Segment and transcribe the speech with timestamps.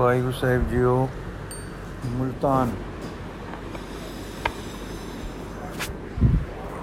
[0.00, 1.08] ਵਾਹਿਗੁਰੂ ਸਾਹਿਬ JIO,
[2.06, 2.70] Multan.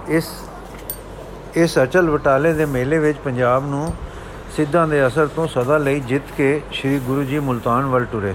[0.08, 0.28] ਇਸ
[1.54, 3.94] ਇਸ ਅਚਲ ਵਟਾਲੇ ਦੇ ਮੇਲੇ ਵਿੱਚ ਪੰਜਾਬ ਨੂੰ
[4.56, 8.34] ਸਿੱਧਾਂ ਦੇ ਅਸਰ ਤੋਂ ਸਦਾ ਲਈ ਜਿੱਤ ਕੇ ਸ੍ਰੀ ਗੁਰੂ ਜੀ ਮੁਲਤਾਨ ਵੱਲ ਟੁਰੇ।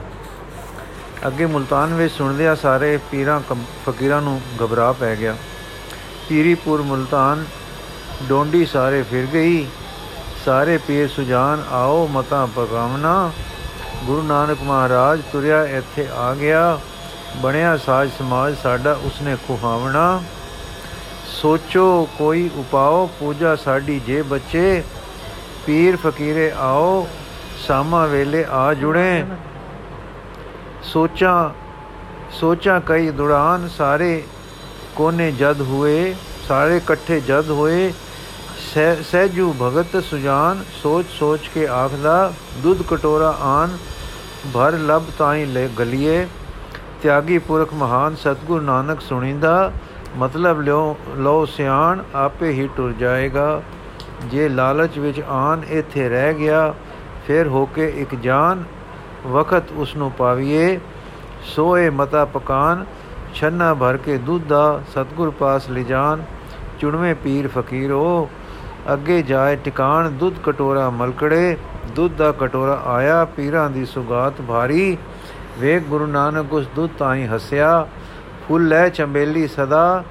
[1.27, 3.39] ਅੱਗੇ ਮੁਲਤਾਨ ਵਿੱਚ ਸੁਣਦਿਆਂ ਸਾਰੇ ਪੀਰਾਂ
[3.85, 5.35] ਫਕੀਰਾਂ ਨੂੰ ਘਬਰਾ ਪੈ ਗਿਆ।
[6.29, 7.45] ਪੀਰੀਪੁਰ ਮੁਲਤਾਨ
[8.29, 9.65] ਡੋਂਡੀ ਸਾਰੇ ਫਿਰ ਗਈ।
[10.45, 13.31] ਸਾਰੇ ਪੀਰ ਸੁਜਾਨ, ਆਓ ਮਤਾਂ ਪਕਾਵਨਾ।
[14.05, 16.79] ਗੁਰੂ ਨਾਨਕ ਮਹਾਰਾਜ ਤੁਰਿਆ ਇੱਥੇ ਆ ਗਿਆ।
[17.35, 20.21] ਬਣਿਆ ਸਾਜ ਸਮਾਜ ਸਾਡਾ, ਉਸਨੇ ਖੁਹਾਵਣਾ।
[21.41, 24.83] ਸੋਚੋ ਕੋਈ ਉਪਾਓ, ਪੂਜਾ ਸਾਡੀ ਜੇ ਬੱਚੇ।
[25.65, 27.07] ਪੀਰ ਫਕੀਰੇ ਆਓ,
[27.67, 29.25] ਸਾਮਾ ਵੇਲੇ ਆ ਜੁੜੇ।
[30.83, 31.49] ਸੋਚਾਂ
[32.31, 34.23] ਸੋਚਾਂ ਕਈ ਦੁੜਾਨ ਸਾਰੇ
[34.95, 36.15] ਕੋਨੇ ਜਦ ਹੋਏ,
[36.47, 37.93] ਸਾਰੇ ਇਕੱਠੇ ਜਦ ਹੋਏ।
[39.11, 43.77] ਸਹਿਜੂ ਭਗਤ ਸੁਜਾਨ ਸੋਚ ਸੋਚ ਕੇ ਆਖਦਾ, ਦੁੱਧ ਕਟੋਰਾ ਆਨ
[44.53, 46.25] ਭਰ ਲਬ ਤਾਈ ਲੈ ਗਲੀਏ।
[47.03, 49.71] ਤਿਆਗੀ ਪੁਰਖ ਮਹਾਨ ਸਤਗੁਰ ਨਾਨਕ ਸੁਣੀਂਦਾ।
[50.17, 53.61] ਮਤਲਬ ਲਿਓ ਲੋ ਸਿਆਣ, ਆਪੇ ਹੀ ਟੁਰ ਜਾਏਗਾ।
[54.25, 56.73] ਜੇ ਲਾਲਚ ਵਿੱਚ ਆਨ ਇੱਥੇ ਰਹਿ ਗਿਆ,
[57.27, 58.63] ਫਿਰ ਹੋ ਕੇ ਇੱਕ ਜਾਨ
[59.27, 60.79] ਵਕਤ ਉਸ ਨੂੰ ਪਾਵੀਏ।
[61.45, 62.85] ਸੋਏ ਮਤਾ ਪਕਾਨ,
[63.35, 66.23] ਛੰਨਾ ਭਰ ਕੇ ਦੁੱਧ ਦਾ, ਸਤਗੁਰ ਪਾਸ ਲਿਜਾਨ।
[66.79, 68.29] ਚੁਣਵੇਂ ਪੀਰ ਫਕੀਰੋ,
[68.93, 71.57] ਅੱਗੇ ਜਾਏ ਟਿਕਾਣ, ਦੁੱਧ ਕਟੋਰਾ ਮਲਕੜੇ।
[71.95, 74.97] ਦੁੱਧ ਦਾ ਕਟੋਰਾ ਆਇਆ, ਪੀਰਾਂ ਦੀ ਸੁਗਾਤ ਭਾਰੀ।
[75.59, 77.87] ਵੇਖ ਗੁਰੂ ਨਾਨਕ ਉਸ ਦੁੱਧ ਤਾਈ ਹੱਸਿਆ,
[78.47, 80.03] ਫੁੱਲ ਲੈ ਚੰਬੇਲੀ ਸਦਾ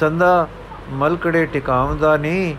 [0.00, 0.48] ਸੰਦਾ
[0.90, 2.54] ਮਲਕੜੇ ਟਿਕਾਉਂਦਾ ਨਹੀਂ।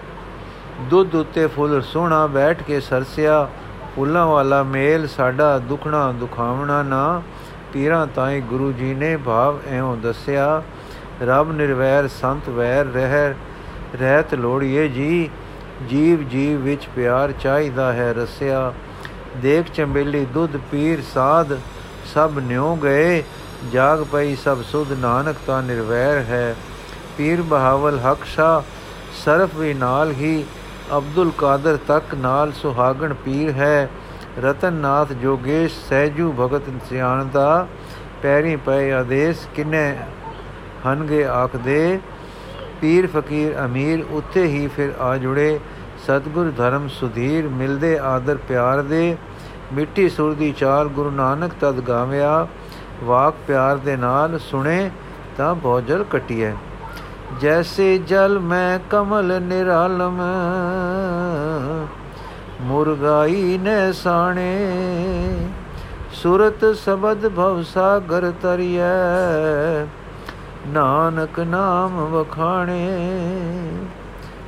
[0.82, 3.48] ਦੁੱਧ ਉੱਤੇ ਫੁੱਲ ਸੋਹਣਾ ਬੈਠ ਕੇ ਸਰਸਿਆ,
[3.96, 7.22] ਫੁੱਲਾਂ ਵਾਲਾ ਮੇਲ ਸਾਡਾ ਦੁਖਣਾ ਦੁਖਾਵਣਾ ਨਾ।
[7.74, 10.64] ਪੀਰਾਂ ਤਾਈ ਗੁਰੂ ਜੀ ਨੇ ਭਾਵ ਐਉਂ ਦੱਸਿਆ,
[11.22, 13.34] ਰੱਬ ਨਿਰਵੈਰ, ਸੰਤ ਵੈਰ ਰਹਿ,
[14.00, 15.30] ਰਹਿਤ ਲੋੜੀਏ ਜੀ।
[15.89, 18.73] ਜੀਵ ਜੀਵ ਵਿੱਚ ਪਿਆਰ ਚਾਹੀਦਾ ਹੈ, ਰਸਿਆ,
[19.42, 21.58] ਦੇਖ ਚੰਬੇਲੀ ਦੁੱਧ ਪੀਰ ਸਾਧ,
[22.14, 23.23] ਸਭ ਨਿਉ ਗਏ,
[23.72, 26.56] ਜਾਗ ਪਈ ਸਭ ਸੁਧ, ਨਾਨਕ ਤਾਂ ਨਿਰਵੈਰ ਹੈ।
[27.17, 28.64] ਪੀਰ ਬਹਾਵਲ ਹਕ ਸ਼ਾ
[29.25, 30.46] ਸਰਫ ਵੀ ਨਾਲ ਹੀ,
[30.97, 33.90] ਅਬਦੁਲ ਕਾਦਰ ਤੱਕ ਨਾਲ ਸੁਹਾਗਣ ਪੀਰ ਹੈ।
[34.44, 37.68] ਰਤਨਨਾਥ ਜੋਗੇਸ਼ ਸਹਿਜੂ ਭਗਤ ਸਿਆਣ ਦਾ,
[38.22, 39.96] ਪੈਰੀ ਪਏ ਆਦੇਸ਼, ਕਿਨੇ
[40.88, 42.00] ਹਨਗੇ ਆਖਦੇ,
[42.81, 45.59] ਪੀਰ ਫਕੀਰ ਅਮੀਰ ਉੱਥੇ ਹੀ ਫਿਰ ਆ ਜੁੜੇ।
[46.03, 49.16] ਸਤਗੁਰ ਧਰਮ ਸੁਧੀਰ ਮਿਲਦੇ ਆਦਰ ਪਿਆਰ ਦੇ।
[49.74, 52.47] ਮਿੱਠੀ ਸੁਰ ਦੀ ਚਾਲ ਗੁਰੂ ਨਾਨਕ ਤਦ ਗਾਵਿਆ।
[53.03, 54.90] ਵਾਕ ਪਿਆਰ ਦੇ ਨਾਲ ਸੁਣੇ
[55.38, 56.52] ਤਾਂ ਭੋਜਲ ਕਟਿਐ।
[57.41, 60.22] ਜੈਸੇ ਜਲ ਮੈਂ ਕਮਲ ਨਿਰਾਲਮ,
[62.62, 64.52] ਮੁਰਗਾਈ ਨੇ ਸਾਣੇ।
[66.14, 69.85] ਸੁਰਤ ਸਬਦ ਭਵ ਸਾਗਰ ਤਰਿਐ,
[70.68, 72.88] ਨਾਨਕ ਨਾਮ ਵਖਾਣੇ।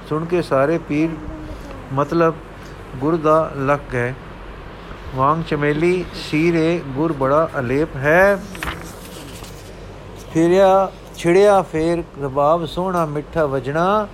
[0.10, 1.10] ਸੁਣ ਕੇ ਸਾਰੇ ਪੀਰ
[1.94, 2.34] ਮਤਲਬ
[2.96, 4.14] ਗੁਰ ਦਾ ਲੱਗ ਗਏ
[5.16, 8.40] ਵਾਂਗ ਚਮੇਲੀ ਸੀਰੇ ਗੁਰ ਬੜਾ ਅਲੇਪ ਹੈ।
[10.34, 14.08] ਫਿਰਿਆ, ਛਿੜਿਆ ਫੇਰ ਰਬਾਬ ਸੋਹਣਾ ਮਿੱਠਾ ਵਜਣਾ,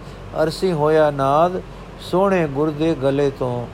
[0.43, 1.61] ਅਰਸੀ ਹੋਇਆ ਨਾਦ
[2.01, 3.67] ਸੋਹਣੇ ਗੁਰ ਦੇ ਗਲੇ ਤੋਂ।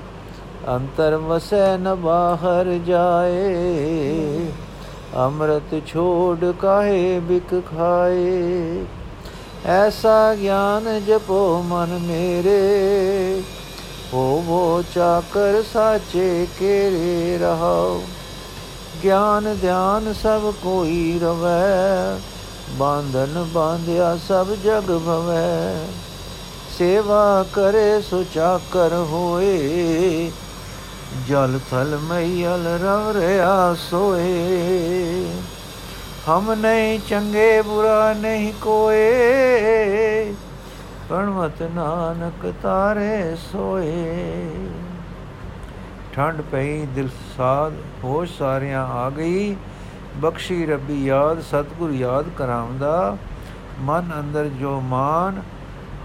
[0.67, 4.51] ਅੰਤਰ ਵਸੈ ਨ ਬਾਹਰ ਜਾਏ,
[5.15, 8.85] ਅੰਮ੍ਰਿਤ ਛੋੜ ਕਾਹੇ ਬਿਕ ਖਾਏ।
[9.65, 13.41] ਐਸਾ ਗਿਆਨ ਜਪੋ ਮਨ ਮੇਰੇ
[14.13, 18.01] ਹੋਵੋ ਚਾਕਰ ਸਾਚੇ ਕੇਰੇ ਰਹਾਓ।
[19.03, 22.19] ਗਿਆਨ ਧਿਆਨ ਸਭ ਕੋਈ ਰਵੈ,
[22.71, 25.85] ਬਾਂਧਨ ਬਾਂਧਿਆ ਸਭ ਜਗ ਭਵੈ।
[26.77, 30.31] ਸੇਵਾ ਕਰੇ ਸੋ ਚਾਕਰ ਹੋਏ,
[31.27, 35.31] ਜਲ ਥਲ ਮਈਲ ਰਵ ਰਿਆ ਸੋਏ।
[36.29, 40.33] ਹਮ ਨਹੀਂ ਚੰਗੇ ਬੁਰਾ ਨਹੀਂ ਕੋਏ
[41.09, 44.49] ਪਰਮਤ ਨਾਨਕ ਤਾਰੇ ਸੋਏ।
[46.13, 47.73] ਠੰਡ ਪਈ, ਦਿਲ ਸਾਦ
[48.03, 49.55] ਹੋਸ਼ ਸਾਰਿਆਂ ਆ ਗਈ।
[50.17, 53.17] ਬਖਸ਼ੀ ਰੱਬੀ ਯਾਦ, ਸਤਗੁਰ ਯਾਦ ਕਰਾਉਂਦਾ।
[53.79, 55.41] ਮਨ ਅੰਦਰ ਜੋ ਮਾਨ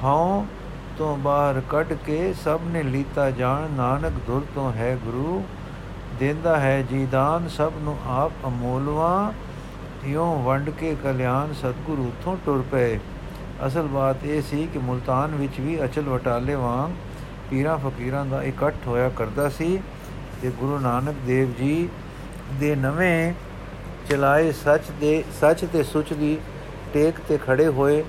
[0.05, 0.47] ਹਉ,
[0.99, 5.45] ਤੋਂ ਬਾਹਰ ਕੱਢ ਕੇ ਸਭ ਨੇ ਲੀਤਾ ਜਾਣ। ਨਾਨਕ ਧੁਰ ਤੋਂ ਹੈ ਗੁਰੂ,
[6.19, 9.33] ਦਿੰਦਾ ਹੈ ਜੀਦਾਨ ਸਭ ਨੂੰ ਆਪ ਅਮੋਲਵਾ,
[10.05, 12.99] ਇਉਂ ਵੰਡ ਕੇ ਕਲਿਆਣ ਸਤਗੁਰ ਉਥੋਂ ਟੁਰ ਪਏ।
[13.67, 16.93] ਅਸਲ ਬਾਤ ਇਹ ਸੀ ਕਿ ਮੁਲਤਾਨ ਵਿੱਚ ਵੀ ਅਚਲ ਵਟਾਲੇ ਵਾਂਗ
[17.51, 19.79] ਪੀਰਾਂ ਫਕੀਰਾਂ ਦਾ ਇਕੱਠ ਹੋਇਆ ਕਰਦਾ ਸੀ
[20.43, 21.89] ਤੇ ਗੁਰੂ ਨਾਨਕ ਦੇਵ ਜੀ
[22.61, 23.33] ਦੇ ਨਵੇਂ
[24.11, 26.39] ਚਲਾਏ ਸੱਚ ਦੇ, ਸੱਚ ਤੇ ਸੁਚ ਦੀ
[26.95, 28.03] ਟੇਕ ਤੇ ਖੜੇ ਹੋਏ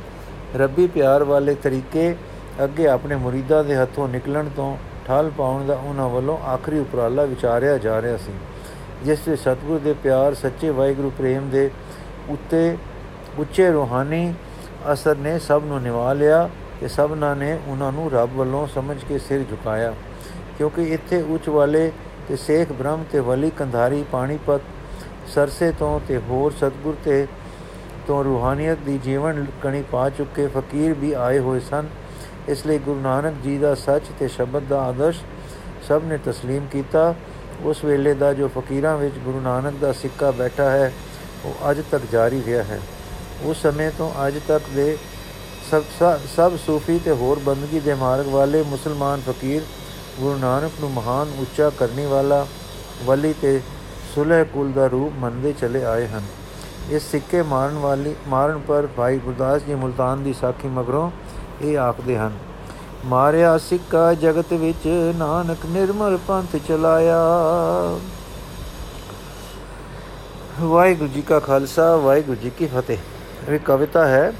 [0.55, 2.15] ਰੱਬੀ ਪਿਆਰ ਵਾਲੇ ਤਰੀਕੇ
[2.63, 4.75] ਅੱਗੇ ਆਪਣੇ ਮੁਰੀਦਾਂ ਦੇ ਹੱਥੋਂ ਨਿਕਲਣ ਤੋਂ
[5.07, 8.33] ਠਾਲ ਪਾਉਣ ਦਾ ਉਹਨਾਂ ਵੱਲੋਂ ਆਖਰੀ ਉਪਰਾਲਾ ਵਿਚਾਰਿਆ ਜਾ ਰਿਹਾ ਸੀ,
[9.03, 11.69] ਜਿਸ ਵਿੱਚ ਸਤਿਗੁਰ ਦੇ ਪਿਆਰ, ਸੱਚੇ ਵਾਹਿਗੁਰੂ ਪ੍ਰੇਮ ਦੇ
[12.29, 12.77] ਉੱਤੇ
[13.39, 14.33] ਉੱਚੇ ਰੋਹਾਨੀ
[14.92, 16.48] ਅਸਰ ਨੇ ਸਭ ਨੂੰ ਨਿਵਾ ਲਿਆ
[16.80, 19.94] ਤੇ ਸਭਨਾਂ ਨੇ ਉਹਨਾਂ ਨੂੰ ਰੱਬ ਵੱਲੋਂ ਸਮਝ ਕੇ ਸਿਰ ਝੁਕਾਇਆ
[20.58, 21.90] ਕਿਉਂਕਿ ਇੱਥੇ ਉੱਚ ਵਾਲੇ
[22.28, 24.62] ਤੇ ਸੇਖ ਬ੍ਰਹਮ ਤੇ ਵਲੀ ਕੰਧਾਰੀ ਪਾਣੀਪਤ
[25.34, 27.26] ਸਰਸੇ ਤੋਂ ਤੇ ਹੋਰ ਸਤਗੁਰ ਤੇ
[28.06, 31.88] ਤੋਂ ਰੂਹਾਨੀਅਤ ਦੀ ਜੀਵਨ ਕਣੀ ਪਾ ਚੁੱਕੇ ਫਕੀਰ ਵੀ ਆਏ ਹੋਏ ਸਨ
[32.48, 35.18] ਇਸ ਲਈ ਗੁਰੂ ਨਾਨਕ ਜੀ ਦਾ ਸੱਚ ਤੇ ਸ਼ਬਦ ਦਾ ਆਦਰਸ਼
[35.88, 37.14] ਸਭ ਨੇ تسلیم ਕੀਤਾ
[37.64, 40.92] ਉਸ ਵੇਲੇ ਦਾ ਜੋ ਫਕੀਰਾਂ ਵਿੱਚ ਗੁਰੂ ਨਾਨਕ ਦਾ ਸਿੱਕਾ ਬੈਠਾ ਹੈ
[41.44, 42.80] ਉਹ ਅੱਜ ਤੱਕ ਜਾਰੀ ਰਿਹਾ ਹੈ
[43.43, 44.97] ਉਸ ਸਮੇਂ ਤੋਂ ਅੱਜ ਤੱਕ ਦੇ
[45.71, 45.83] ਸਭ
[46.35, 49.61] ਸਭ ਸੂਫੀ ਤੇ ਹੋਰ ਬੰਦਗੀ ਦੇ ਮਾਰਗ ਵਾਲੇ ਮੁਸਲਮਾਨ ਫਕੀਰ
[50.19, 52.45] ਗੁਰੂ ਨਾਨਕ ਨੂੰ ਮਹਾਨ ਉੱਚਾ ਕਰਨੀ ਵਾਲਾ
[53.05, 53.59] ਵਲੀ ਤੇ
[54.15, 56.23] ਸੁਲਹ ਕੁਲ ਦਾ ਰੂਪ ਮੰਨਦੇ ਚਲੇ ਆਏ ਹਨ।
[56.89, 61.09] ਇਸ ਸਿੱਕੇ ਮਾਰਨ ਵਾਲੀ, ਮਾਰਨ ਪਰ ਭਾਈ ਗੁਰਦਾਸ ਜੀ ਮੁਲਤਾਨ ਦੀ ਸਾਖੀ ਮਗਰੋਂ
[61.61, 62.37] ਇਹ ਆਖਦੇ ਹਨ,
[63.05, 67.17] ਮਾਰਿਆ ਸਿੱਕਾ ਜਗਤ ਵਿੱਚ ਨਾਨਕ ਨਿਰਮਲ ਪੰਥ ਚਲਾਇਆ।
[70.61, 72.97] ਵਾਹਿਗੁਰੂ ਜੀ ਕਾ ਖਾਲਸਾ, ਵਾਹਿਗੁਰੂ ਜੀ ਕੀ ਫਤਿਹ।
[73.49, 74.33] ਇਹ ਕਵਿਤਾ ਹੈ,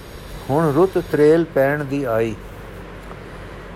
[0.50, 2.36] ਹੁਣ ਰੁੱਤ ਤਰੇਲ ਪੈਣ ਦੀ ਆਈ।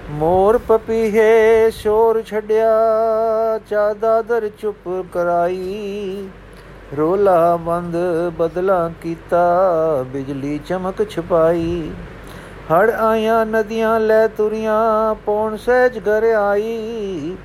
[0.09, 2.69] ਮੋਰ ਪਪੀਹੇ ਸ਼ੋਰ ਛੱਡਿਆ,
[3.69, 6.29] ਚਾਦਾਦਰ ਚੁੱਪ ਕਰਾਈ।
[6.97, 7.95] ਰੋਲਾ ਬੰਦ
[8.37, 9.45] ਬਦਲਾ ਕੀਤਾ,
[10.07, 11.91] ਬਿਜਲੀ ਚਮਕ ਛਪਾਈ।
[12.71, 17.35] ਹੜ ਆਇਆ ਨਦੀਆਂ ਲੈ ਤੁਰੀਆਂ, ਪੌਣ ਸਹਿਜ ਘਰ ਆਈ।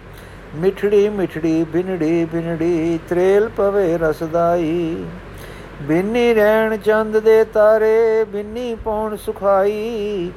[0.55, 5.05] ਮਿਠੜੀ ਮਿਠੜੀ, ਬਿਨੜੀ ਬਿਨੜੀ, ਤਰੇਲ ਪਵੇ ਰਸਦਾਈ।
[5.83, 10.33] ਬਿੰਨੀ ਰਹਿਣ ਚੰਦ ਦੇ ਤਾਰੇ, ਬਿੰਨੀ ਪੌਣ ਸੁਖਾਈ।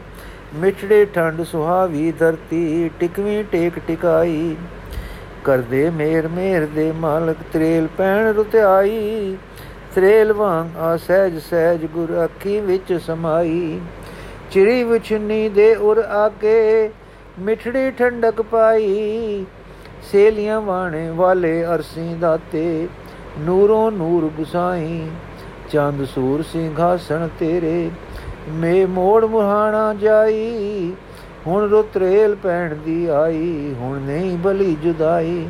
[0.56, 4.56] ਮਿਠੜੇ ਠੰਡ ਸੁਹਾਵੀ ਧਰਤੀ, ਟਿਕਵੀਂ ਟੇਕ ਟਿਕਾਈ।
[5.44, 9.38] ਕਰਦੇ ਮੇਰ ਮੇਰ ਦੇ ਮਾਲਕ, ਤਰੇਲ ਪੈਣ ਰੁਤਿਆਈ।
[9.96, 13.80] ਤਰੇਲ ਵਾਂਗ ਆ ਸਹਿਜ ਸਹਿਜ ਗੁਰ ਅੱਖੀ ਵਿੱਚ ਸਮਾਈ।
[14.52, 16.90] ਚਿੜੀ ਵਿਛਨੀ ਦੇ ਉਰ ਆਕੇ
[17.40, 19.46] ਮਿਠੜੀ ਠੰਡਕ ਪਾਈ।
[20.12, 22.88] ਸੇਲੀਆਂ ਵਾਣੇ ਵਾਲੇ ਅਰਸੀ ਦਾਤੇ,
[23.40, 25.08] ਨੂਰੋਂ ਨੂਰ ਗੁਸਾਈ।
[25.72, 27.92] ਚੰਦ ਸੂਰ ਸਿੰਘਾਸਣ ਤੇਰੇ,
[28.50, 30.94] ਮੇ ਮੋੜ ਮੁਹਾਣਾ ਜਾਈ,
[31.48, 35.48] ਹੁਣ ਰੁਤਰੇਲ ਪੈਣ ਦੀ ਆਈ, ਹੁਣ ਨਹੀਂ ਬਲੀ ਜੁਦਾਈ,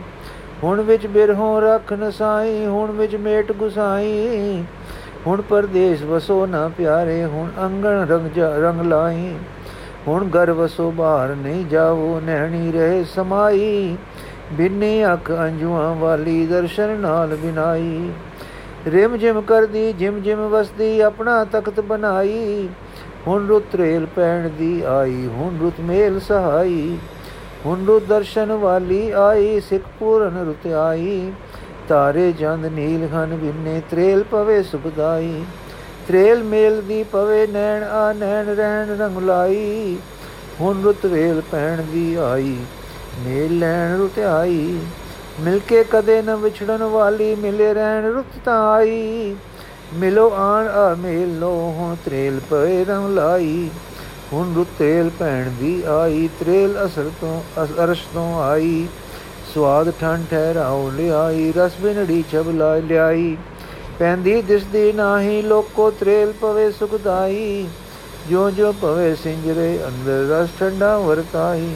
[0.63, 4.63] ਹੁਣ ਵਿੱਚ ਬਿਰਹੋਂ ਰੱਖ ਨਸਾਈ ਹੁਣ ਵਿੱਚ ਮੇਟ ਗੁਸਾਈ,
[5.27, 9.35] ਹੁਣ ਪਰਦੇਸ ਵਸੋ ਨਾ ਪਿਆਰੇ, ਹੁਣ ਅੰਗਣ ਰੰਗ ਰੰਗ ਲਾਈ,
[10.07, 13.97] ਹੁਣ ਘਰ ਵਸੋ ਬਾਹਰ ਨਹੀਂ ਜਾਵੋ ਨਹਿਣੀ ਰਹੇ ਸਮਾਈ,
[14.53, 18.11] ਬਿੰਨੀ ਅੱਖ ਅੰਜੂਆਂ ਵਾਲੀ ਦਰਸ਼ਨ ਨਾਲ ਬਿਨਾਈ।
[18.87, 22.67] ਰਿਮ ਜਿਮ ਕਰਦੀ, ਜਿਮ ਜਿਮ ਵਸਦੀ, ਆਪਣਾ ਤਖਤ ਬਣਾਈ।
[23.27, 26.97] ਹੁਣ ਰੁਤ ਰੇਲ ਪੈਣ ਦੀ ਆਈ, ਹੁਣ ਰੁਤ ਮੇਲ ਸਹਾਈ।
[27.65, 31.31] ਹੁਣ ਰੁਤ ਦਰਸ਼ਨ ਵਾਲੀ ਆਈ, ਸਿੱਖ ਪੂਰਨ ਰੁਤ ਆਈ।
[31.87, 35.43] ਤਾਰੇ ਜੰਦ ਨੀਲ ਹਨ ਬਿੰਨੇ, ਤਰੇਲ ਪਵੇ ਸੁਖਦਾਈ
[36.07, 39.97] ਤਰੇਲ ਮੇਲ ਦੀ ਪਵੇ ਨੈਣ, ਆ ਨੈਣ ਰਹਿਣ ਰੰਗ ਲਾਈ।
[40.61, 42.55] ਹੁਣ ਰੁਤ ਰੇਲ ਪੈਣ ਦੀ ਆਈ,
[43.25, 44.79] ਮੇਲ ਲੈਣ ਰੁਤ ਆਈ।
[45.39, 49.35] ਮਿਲ ਕੇ ਕਦੇ ਨ ਵਿਛੜਨ ਵਾਲੀ ਮਿਲੇ ਰਹਿਣ ਰੁਤ ਤਾਂ ਆਈ।
[49.93, 53.69] ਮਿਲੋ ਆਣ ਆ ਮੇਲ ਲੋ ਹੁਣ ਤਰੇਲ ਪਏ ਰੰਗ ਲਾਈ।
[54.33, 58.87] ਹੁਣ ਰੁਤ ਤੇਲ ਪੈਣ ਦੀ ਆਈ, ਤਰੇਲ ਅਸਰ ਤੋਂ ਅਰਸ਼ ਤੋਂ ਆਈ।
[59.53, 63.37] ਸਵਾਦ ਠੰਡ ਠਹਿਰਾਉ ਲਿਆਈ, ਰਸ ਬਿਨੜੀ ਛਬ ਲਾ ਲਿਆਈ।
[63.99, 67.67] ਪੈਂਦੀ ਦਿਸਦੀ ਨਾਹੀ, ਲੋਕੋ ਤਰੇਲ ਪਵੇ ਸੁਖਦਾਈ।
[68.29, 71.75] ਜੋ ਜੋ ਪਵੇ ਸਿੰਜਰੇ, ਅੰਦਰ ਰਸ ਠੰਡਾ ਵਰਤਾਈ।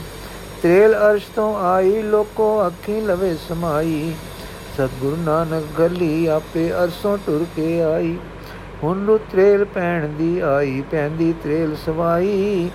[0.64, 4.14] ਤਰੇਲ ਅਰਸ਼ ਤੋਂ ਆਈ, ਲੋਕੋ ਅੱਖੀ ਲਵੇ ਸਮਾਈ।
[4.78, 8.18] ਸਤਗੁਰ ਨਾਨਕ ਗਲੀ ਆਪੇ ਅਰਸੋਂ ਟੁਰ ਕੇ ਆਈ।
[8.84, 12.72] ਹੁਣ ਨੂੰ ਤਰੇਲ ਪੈਣ ਦੀ ਆਈ, ਪੈਂਦੀ ਤਰੇਲ ਸਵਾਈ।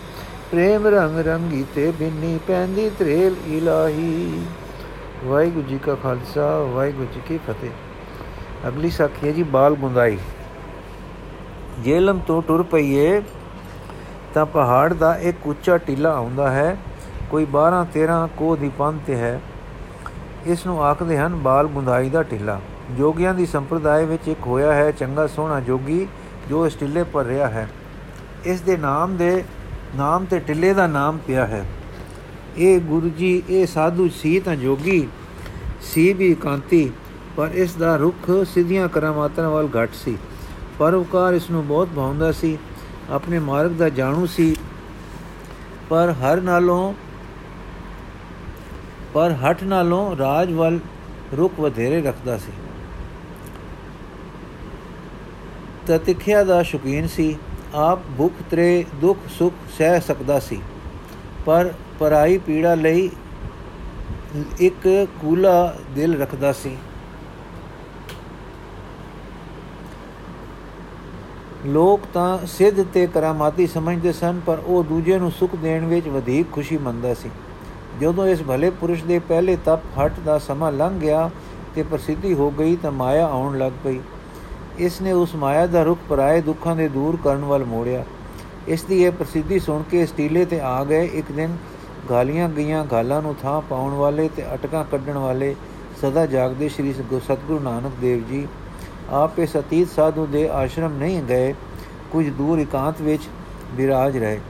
[0.50, 4.46] ਪ੍ਰੇਮ ਰੰਗ ਰੰਗੀ ਤੇ ਬਿੰਨੀ ਪੈਂਦੀ ਤਰੇਲ ਇਲਾਹੀ।
[5.24, 7.70] ਵਾਹਿਗੁਰੂ ਜੀ ਕਾ ਖਾਲਸਾ, ਵਾਹਿਗੁਰੂ ਜੀ ਕੀ ਫਤਿਹ।
[8.68, 10.18] ਅਗਲੀ ਸਾਖੀ ਹੈ ਜੀ, ਬਾਲ ਗੁੰਦਾਈ।
[11.80, 13.22] ਜੇਲਮ ਤੋਂ ਟੁਰ ਪਈਏ
[14.34, 16.76] ਤਾਂ ਪਹਾੜ ਦਾ ਇੱਕ ਉੱਚਾ ਟਿੱਲਾ ਆਉਂਦਾ ਹੈ।
[17.34, 19.40] ਕੋਈ 12 13 ਕੋਹ ਦੀ ਪੰਨ ਤੇ ਹੈ।
[20.46, 22.60] ਇਸ ਨੂੰ ਆਖਦੇ ਹਨ ਬਾਲ ਗੁੰਦਾਈ ਦਾ ਟਿੱਲਾ
[22.98, 26.06] ਜੋਗੀਆਂ ਦੀ ਸੰਪਰਦਾਇ ਵਿੱਚ ਇੱਕ ਹੋਇਆ ਹੈ ਚੰਗਾ ਸੋਹਣਾ ਜੋਗੀ,
[26.48, 27.68] ਜੋ ਇਸ ਟਿੱਲੇ ਪਰ ਰਿਹਾ ਹੈ।
[28.44, 29.44] ਇਸ ਦੇ ਨਾਮ ਦੇ,
[29.96, 31.64] ਨਾਮ ਤੇ ਟਿੱਲੇ ਦਾ ਨਾਮ ਪਿਆ ਹੈ।
[32.56, 35.08] ਇਹ ਗੁਰੂ ਜੀ, ਇਹ ਸਾਧੂ ਸੀ ਤਾਂ ਜੋਗੀ,
[35.82, 36.92] ਸੀ ਵੀ ਕਾਂਤੀ,
[37.36, 40.18] ਪਰ ਇਸ ਦਾ ਰੁਖ ਸਿੱਧੀਆਂ ਕਰਾਮਾਤਾਂ ਵੱਲ ਘਟ ਸੀ।
[40.78, 42.58] ਪਰਉਕਾਰ ਇਸ ਨੂੰ ਬਹੁਤ ਭਾਉਂਦਾ ਸੀ,
[43.10, 44.56] ਆਪਣੇ ਮਾਰਗ ਦਾ ਜਾਣੂ ਸੀ।
[45.88, 46.94] ਪਰ ਹਰ ਨਾਲੋਂ
[49.14, 50.78] ਪਰ ਹਟ ਨਾਲੋਂ ਰਾਜ ਵੱਲ
[51.36, 52.52] ਰੁਕ ਵਧੇਰੇ ਰੱਖਦਾ ਸੀ।
[55.86, 57.36] ਤਤਿਖਿਆ ਦਾ ਸ਼ੁਕੀਨ ਸੀ।
[57.74, 60.60] ਆਪ ਭੁੱਖ, ਤਰੇ, ਦੁੱਖ, ਸੁਖ ਸਹਿ ਸਕਦਾ ਸੀ।
[61.46, 63.10] ਪਰ ਪਰਾਈ ਪੀੜਾ ਲਈ
[64.60, 66.76] ਇੱਕ ਕੂਲਾ ਦਿਲ ਰੱਖਦਾ ਸੀ।
[71.66, 76.52] ਲੋਕ ਤਾਂ ਸਿੱਧ ਤੇ ਕਰਾਮਾਤੀ ਸਮਝਦੇ ਸਨ, ਪਰ ਉਹ ਦੂਜੇ ਨੂੰ ਸੁਖ ਦੇਣ ਵਿੱਚ ਵਧੇਕ
[76.52, 77.30] ਖੁਸ਼ੀ ਮੰਨਦਾ ਸੀ।
[78.00, 81.30] ਜਦੋਂ ਇਸ ਭਲੇ ਪੁਰਸ਼ ਦੇ ਪਹਿਲੇ ਤਪ ਹਟ ਦਾ ਸਮਾਂ ਲੰਘ ਗਿਆ
[81.74, 84.00] ਤੇ ਪ੍ਰਸਿੱਧੀ ਹੋ ਗਈ ਤਾਂ ਮਾਇਆ ਆਉਣ ਲੱਗ ਪਈ।
[84.78, 88.04] ਇਸ ਨੇ ਉਸ ਮਾਇਆ ਦਾ ਰੁਖ ਪਰਾਏ ਦੁੱਖਾਂ ਦੇ ਦੂਰ ਕਰਨ ਵੱਲ ਮੋੜਿਆ।
[88.68, 91.56] ਇਸ ਦੀ ਇਹ ਪ੍ਰਸਿੱਧੀ ਸੁਣ ਕੇ ਸਟੀਲੇ ਤੇ ਆ ਗਏ। ਇੱਕ ਦਿਨ
[92.10, 95.54] ਗਾਲੀਆਂ ਗਈਆਂ ਗਾਲਾਂ ਨੂੰ ਥਾਂ ਪਾਉਣ ਵਾਲੇ ਤੇ ਅਟਕਾਂ ਕੱਢਣ ਵਾਲੇ
[96.00, 98.46] ਸਦਾ ਜਾਗਦੇ ਸ੍ਰੀ ਸਤਗੁਰੂ ਨਾਨਕ ਦੇਵ ਜੀ
[99.12, 101.54] ਆਪ ਇਸ ਅਤੀਤ ਸਾਧੂ ਦੇ ਆਸ਼ਰਮ ਨਹੀਂ ਗਏ।
[102.12, 103.22] ਕੁਝ ਦੂਰ ਇਕਾਂਤ ਵਿੱਚ
[103.74, 104.40] ਬਿਰਾਜ ਰਹੇ।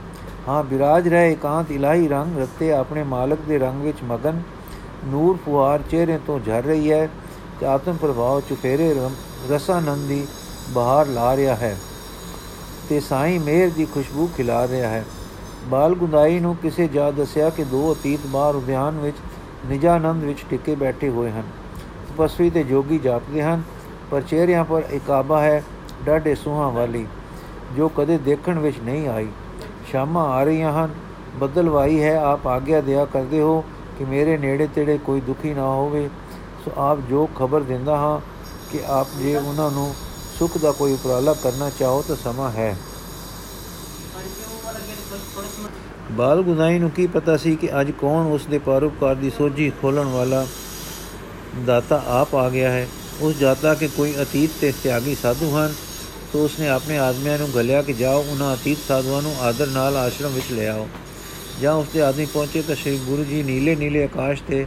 [0.47, 4.41] ਹਾਂ, ਬਿਰਾਜ ਰਹੇ ਇਕਾਂਤ ਇਲਾਹੀ ਰੰਗ ਰਤੇ ਆਪਣੇ ਮਾਲਕ ਦੇ ਰੰਗ ਵਿੱਚ ਮਗਨ।
[5.05, 7.09] ਨੂਰ ਫੁਹਾਰ ਚਿਹਰੇ ਤੋਂ ਝਰ ਰਹੀ ਹੈ।
[7.59, 8.93] ਤੇ ਆਤਮ ਪ੍ਰਭਾਵ ਚੁਫੇਰੇ
[9.51, 10.25] ਰਸਾਨੰਦੀ
[10.69, 11.75] ਬਾਹਰ ਲਾ ਰਿਹਾ ਹੈ
[12.89, 15.03] ਤੇ ਸਾਈਂ ਮੇਰ ਦੀ ਖੁਸ਼ਬੂ ਖਿਲਾ ਰਿਹਾ ਹੈ।
[15.67, 19.17] ਬਾਲ ਗੁੰਦਾਈ ਨੂੰ ਕਿਸੇ ਜਾ ਦੱਸਿਆ ਕਿ ਦੋ ਅਤੀਤ ਬਾਹਰ ਉਦਿਆਨ ਵਿੱਚ
[19.65, 21.43] ਨਿਜਾਨੰਦ ਵਿੱਚ ਟਿੱਕੇ ਬੈਠੇ ਹੋਏ ਹਨ।
[22.09, 23.63] ਤਪਸਵੀ ਤੇ ਜੋਗੀ ਜਾਪਦੇ ਹਨ,
[24.11, 25.63] ਪਰ ਚਿਹਰਿਆਂ ਪਰ ਇਕਾਬਾ ਹੈ,
[26.05, 27.05] ਡਾਢੇ ਸੁਹਾਂ ਵਾਲੀ,
[27.77, 29.27] ਜੋ ਕਦੇ ਦੇਖਣ ਵਿੱਚ ਨਹੀਂ ਆਈ।
[29.91, 30.93] ਸ਼ਾਮਾਂ ਆ ਰਹੀਆਂ ਹਨ।
[31.35, 33.63] ਬਦਲਵਾਈ ਹੈ, ਆਪ ਆਗਿਆ ਦਿਆ ਕਰਦੇ ਹੋ
[33.97, 36.09] ਕਿ ਮੇਰੇ ਨੇੜੇ ਤੇੜੇ ਕੋਈ ਦੁਖੀ ਨਾ ਹੋਵੇ।
[36.65, 38.19] ਸੋ ਆਪ ਜੋ ਖਬਰ ਦਿੰਦਾ ਹਾਂ
[38.71, 39.95] ਕਿ ਆਪ ਜੇ ਉਹਨਾਂ ਨੂੰ
[40.39, 42.77] ਸੁਖ ਦਾ ਕੋਈ ਉਪਰਾਲਾ ਕਰਨਾ ਚਾਹੋ ਤਾਂ ਸਮਾਂ ਹੈ।
[46.11, 50.05] ਬਾਲ ਗੁਨਾਈ ਨੂੰ ਕੀ ਪਤਾ ਸੀ ਕਿ ਅੱਜ ਕੌਣ ਉਸ ਦੇ ਪਰਉਪਕਾਰ ਦੀ ਸੋਝੀ ਖੋਲਣ
[50.05, 50.45] ਵਾਲਾ
[51.65, 52.87] ਦਾਤਾ ਆਪ ਆ ਗਿਆ ਹੈ।
[53.21, 55.73] ਉਸ ਜਾਤਾ ਕਿ ਕੋਈ ਅਤੀਤ ਤੇ ਤਿਆਗੀ ਸਾਧੂ ਹਨ।
[56.35, 60.33] ਤੋ ਉਸਨੇ ਆਪਣੇ ਆਦਮੀਆਂ ਨੂੰ ਗਲਿਆ ਕਿ ਜਾਓ, ਉਹਨਾਂ ਅਤੀਤ ਸਾਧੂਆਂ ਨੂੰ ਆਦਰ ਨਾਲ ਆਸ਼ਰਮ
[60.33, 60.87] ਵਿੱਚ ਲੈ ਆਓ।
[61.61, 64.65] ਜਾਂ ਉਸਦੇ ਆਦਮੀ ਪਹੁੰਚੇ ਤਾਂ ਸ੍ਰੀ ਗੁਰੂ ਜੀ ਨੀਲੇ ਨੀਲੇ ਆਕਾਸ਼ ਤੇ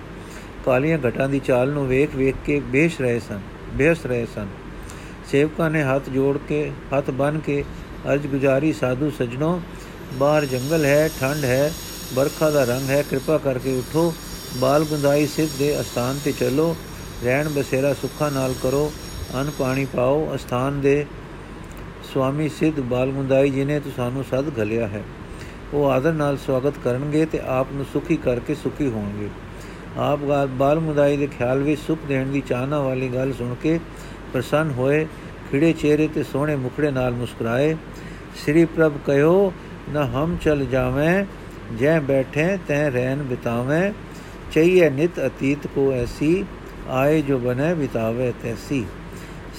[0.67, 3.41] ਕਾਲੀਆਂ ਘਟਾਂ ਦੀ ਚਾਲ ਨੂੰ ਵੇਖ ਵੇਖ ਕੇ ਬੇਸ਼ ਰਹੇ ਸਨ,
[3.75, 4.47] ਬੇਹਸ ਰਹੇ ਸਨ।
[5.31, 7.65] ਸੇਵਕਾਂ ਨੇ ਹੱਥ ਜੋੜ ਕੇ, ਹੱਥ ਬੰਨ ਕੇ
[8.13, 9.61] ਅਰਜ ਗੁਜ਼ਾਰੀ, ਸਾਧੂ ਸਜਣੋ,
[10.15, 11.73] ਬਾਹਰ ਜੰਗਲ ਹੈ, ਠੰਡ ਹੈ
[12.15, 14.13] ਬਰਖਾ ਦਾ ਰੰਗ ਹੈ, ਕਿਰਪਾ ਕਰਕੇ ਉਠੋ,
[14.57, 16.75] ਬਾਲ ਗੁੰਦਾਈ ਸਿੱਧ ਦੇ ਅਸਥਾਨ ਤੇ ਚਲੋ,
[17.25, 18.93] ਰਹਿਣ ਬਸੇਰਾ ਸੁੱਖਾ ਨਾਲ ਕਰੋ,
[19.41, 21.07] ਅਨ ਪਾਣੀ ਪਾਓ, ਅਸਥਾਨ ਦੇ
[22.15, 25.03] ਸਵਾਮੀ ਸਿੱਧ ਬਾਲ ਗੁੰਦਾਈ ਜੀ ਨੇ ਤੁਹਾਨੂੰ ਸਦ ਘਲਿਆ ਹੈ।
[25.75, 29.29] ਉਹ ਆਦਰ ਨਾਲ ਸਵਾਗਤ ਕਰਨਗੇ ਤੇ ਆਪ ਨੂੰ ਸੁਖੀ ਕਰਕੇ ਸੁਖੀ ਹੋਣਗੇ।
[29.97, 33.81] ਆਪ ਬਾਲ ਮੁਦਾਈ ਦੇ ਖਿਆਲ ਵਿੱਚ ਸੁਖ ਦੇਣ ਦੀ ਚਾਹਨਾ ਵਾਲੀ ਗੱਲ ਸੁਣ ਕੇ
[34.33, 35.07] ਪ੍ਰਸੰਨ ਹੋਏ,
[35.51, 37.77] ਖਿੜੇ ਚਿਹਰੇ ਤੇ ਸੋਹਣੇ ਮੁਖੜੇ ਨਾਲ ਮੁਸਕਰਾਏ,
[38.45, 39.53] ਸ੍ਰੀ ਪ੍ਰਭ ਕਹਿਓ,
[39.91, 41.25] ਨਾ ਹਮ ਚਲ ਜਾਵੇਂ,
[41.79, 43.93] ਜੈ ਬੈਠੇ ਤੈ ਰਹਿਨ ਬਿਤਾਵੇਂ
[44.53, 46.45] ਚਾਹੀਏ ਨਿਤ ਅਤੀਤ ਕੋ ਐਸੀ,
[46.89, 48.85] ਆਏ ਜੋ ਬਨੇ ਬਿਤਾਵੇ ਤੈਸੀ।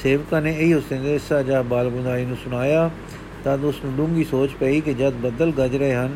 [0.03, 2.89] ਸੇਵਕਾਂ ਨੇ ਇਹ ਸੰਦੇਸ਼ਾ ਜਾ ਬਾਲਗੁਨਾਈ ਨੂੰ ਸੁਣਾਇਆ
[3.45, 6.15] ਤਦ ਉਸ ਨੂੰ ਡੂੰਗੀ ਸੋਚ ਪਈ ਕਿ ਜਦ ਬੱਦਲ ਗਜ ਰਹੇ ਹਨ,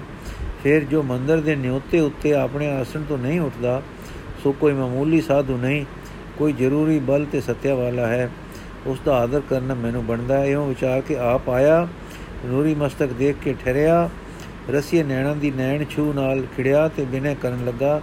[0.63, 3.81] ਫਿਰ ਜੋ ਮੰਦਰ ਦੇ ਨਿਉਤੇ ਉੱਤੇ ਆਪਣੇ ਆਸਣ ਤੋਂ ਨਹੀਂ ਉੱਠਦਾ,
[4.43, 5.85] ਸੋ ਕੋਈ ਮਾਮੂਲੀ ਸਾਧੂ ਨਹੀਂ,
[6.37, 8.29] ਕੋਈ ਜ਼ਰੂਰੀ ਬਲ ਤੇ ਸਤਿਆ ਵਾਲਾ ਹੈ।
[8.87, 11.87] ਉਸ ਦਾ ਆਦਰ ਕਰਨਾ ਮੈਨੂੰ ਬਣਦਾ ਹੈ। ਇਹੋ ਵਿਚਾਰ ਕੇ ਆਪ ਆਇਆ,
[12.45, 14.09] ਨੂਰੀ ਮਸਤਕ ਦੇਖ ਕੇ ਠਹਿਰਿਆ,
[14.69, 18.01] ਰਸੀਏ ਨੈਣਾਂ ਦੀ ਨੈਣ ਛੂ ਨਾਲ ਖਿੜਿਆ ਤੇ ਬਿਨੇ ਕਰਨ ਲੱਗਾ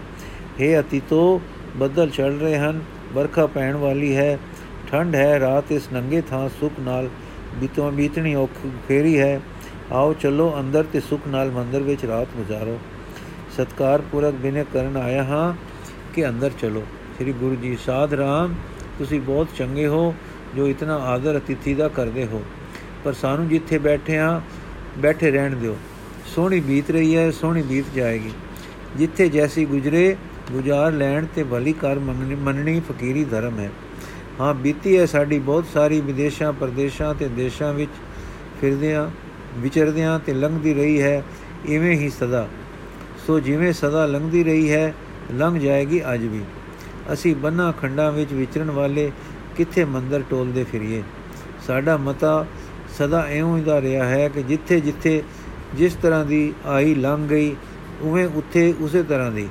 [0.61, 1.41] हे ਅਤੀਤੋ,
[1.77, 2.81] ਬੱਦਲ ਚੜ ਰਹੇ ਹਨ,
[3.13, 4.39] ਵਰਖਾ ਪੈਣ ਵਾਲੀ ਹੈ
[4.93, 7.09] ਠੰਡ ਹੈ, ਰਾਤ ਇਸ ਨੰਗੇ ਥਾਂ ਸੁਖ ਨਾਲ
[7.55, 9.41] ਬੀਤੋਂ, ਬੀਤਣੀ ਔਖੀ ਫੇਰੀ ਹੈ।
[9.93, 12.79] ਆਓ ਚਲੋ ਅੰਦਰ ਤੇ ਸੁਖ ਨਾਲ ਮੰਦਰ ਵਿੱਚ ਰਾਤ ਗੁਜ਼ਾਰੋ।
[13.57, 15.55] ਸਤਕਾਰ ਪੂਰਕ ਬਿਨੇ ਕਰਨ ਆਇਆ ਹਾਂ
[16.15, 16.83] ਕਿ ਅੰਦਰ ਚਲੋ।
[17.17, 18.55] ਸ੍ਰੀ ਗੁਰੂ ਜੀ, ਸਾਧ ਰਾਮ,
[18.99, 20.15] ਤੁਸੀਂ ਬਹੁਤ ਚੰਗੇ ਹੋ
[20.57, 22.43] ਜੋ ਇਤਨਾ ਆਦਰ ਅਤਿਥੀ ਦਾ ਕਰਦੇ ਹੋ।
[23.05, 24.41] ਪਰ ਸਾਨੂੰ ਜਿੱਥੇ ਬੈਠੇ ਆ
[24.99, 25.77] ਬੈਠੇ ਰਹਿਣ ਦਿਓ।
[26.27, 28.31] ਸੋਹਣੀ ਬੀਤ ਰਹੀ ਹੈ, ਸੋਹਣੀ ਬੀਤ ਜਾਏਗੀ।
[28.97, 30.17] ਜਿੱਥੇ ਜੈਸੀ ਗੁਜਰੇ,
[30.53, 33.71] ਗੁਜ਼ਾਰ ਲੈਣ ਤੇ ਭਲੀ ਕਰ ਮੰਨਣੀ ਫਕੀਰੀ ਧਰਮ ਹੈ।
[34.41, 37.91] ਹਾਂ, ਬੀਤੀ ਹੈ ਸਾਡੀ ਬਹੁਤ ਸਾਰੀ ਵਿਦੇਸ਼ਾਂ, ਪਰਦੇਸ਼ਾਂ ਤੇ ਦੇਸ਼ਾਂ ਵਿੱਚ
[38.61, 39.11] ਫਿਰਦਿਆਂ,
[39.59, 41.25] ਵਿਚਰਦਿਆਂ ਤੇ ਲੰਘਦੀ ਰਹੀ ਹੈ,
[41.67, 42.49] ਇਵੇਂ ਹੀ ਸਦਾ।
[43.27, 44.95] ਸੋ ਜਿਵੇਂ ਸਦਾ ਲੰਘਦੀ ਰਹੀ ਹੈ,
[45.33, 46.41] ਲੰਘ ਜਾਏਗੀ ਅੱਜ ਵੀ।
[47.13, 49.13] ਅਸੀਂ ਬੰਨਾ ਖੰਡਾਂ ਵਿੱਚ ਵਿਚਰਨ ਵਾਲੇ
[49.57, 51.03] ਕਿੱਥੇ ਮੰਦਰ ਟੋਲਦੇ ਫਿਰੀਏ?
[51.67, 52.47] ਸਾਡਾ ਮਤਾ
[52.99, 55.23] ਸਦਾ ਐਉਂ ਹੀ ਦਾ ਰਿਹਾ ਹੈ ਕਿ ਜਿੱਥੇ ਜਿੱਥੇ
[55.75, 57.57] ਜਿਸ ਤਰ੍ਹਾਂ ਦੀ ਆਈ ਲੰਘ ਗਈ,
[58.01, 59.49] ਉਵੇਂ ਉੱਥੇ ਉਸੇ ਤਰ੍ਹਾਂ ਦੀ।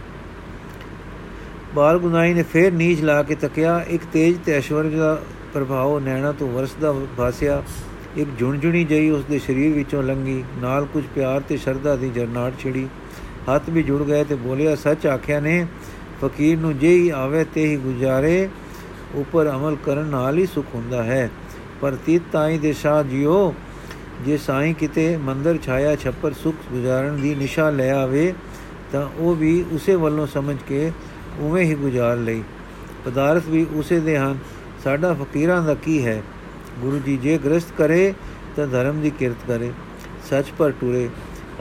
[1.75, 5.21] ਬਾਲ ਗੁਨਾਈ ਨੇ ਫੇਰ ਨੀਚ ਲਾ ਕੇ ਤੱਕਿਆ। ਇੱਕ ਤੇਜ ਤੇ ਐਸ਼ਵਰਜ ਦਾ
[5.53, 7.61] ਪ੍ਰਭਾਵ ਨੈਣਾ ਤੋਂ ਵਰਸਦਾ ਭਾਸਿਆ
[8.17, 12.53] ਇੱਕ ਝੁਣਝੁਣੀ ਜਈ ਉਸ ਦੇ ਸਰੀਰ ਵਿੱਚੋਂ ਲੰਗੀ ਨਾਲ ਕੁਝ ਪਿਆਰ ਤੇ ਸ਼ਰਧਾ ਦੀ ਜਰਨਾਟ
[12.59, 12.87] ਛਿੜੀ।
[13.55, 15.65] ਹੱਥ ਵੀ ਜੁੜ ਗਏ ਤੇ ਬੋਲਿਆ, ਸੱਚ ਆਖਿਆ ਨੇ,
[16.21, 18.49] ਫਕੀਰ ਨੂੰ ਜੇ ਹੀ ਆਵੇ ਤੇ ਹੀ ਗੁਜ਼ਾਰੇ
[19.15, 21.29] ਉੱਪਰ ਅਮਲ ਕਰਨ ਨਾਲ ਹੀ ਸੁਖ ਹੁੰਦਾ ਹੈ।
[21.81, 23.53] ਪਰ ਤੀਤ ਤਾਈ ਦੇ ਸ਼ਾਹ ਜਿਓ,
[24.25, 28.33] ਜੇ ਸਾਈਂ ਕਿਤੇ ਮੰਦਰ ਛਾਇਆ ਛੱਪਰ ਸੁਖ ਗੁਜ਼ਾਰਨ ਦੀ ਨਿਸ਼ਾ ਲੈ ਆਵੇ,
[28.91, 30.91] ਤਾਂ ਉਹ ਵੀ ਉਸੇ ਵੱਲੋਂ ਸਮਝ ਕੇ
[31.39, 32.43] ਉਵੇਂ ਹੀ ਗੁਜ਼ਾਰ ਲਈ।
[33.05, 34.37] ਪਦਾਰਥ ਵੀ ਉਸੇ ਦੇ ਹਨ।
[34.83, 36.23] ਸਾਡਾ ਫਕੀਰਾਂ ਦਾ ਕੀ ਹੈ?
[36.79, 38.13] ਗੁਰੂ ਜੀ ਜੇ ਗ੍ਰਸਤ ਕਰੇ
[38.55, 39.71] ਤਾਂ ਧਰਮ ਦੀ ਕਿਰਤ ਕਰੇ।
[40.29, 41.09] ਸੱਚ ਪਰ ਟੁਰੇ,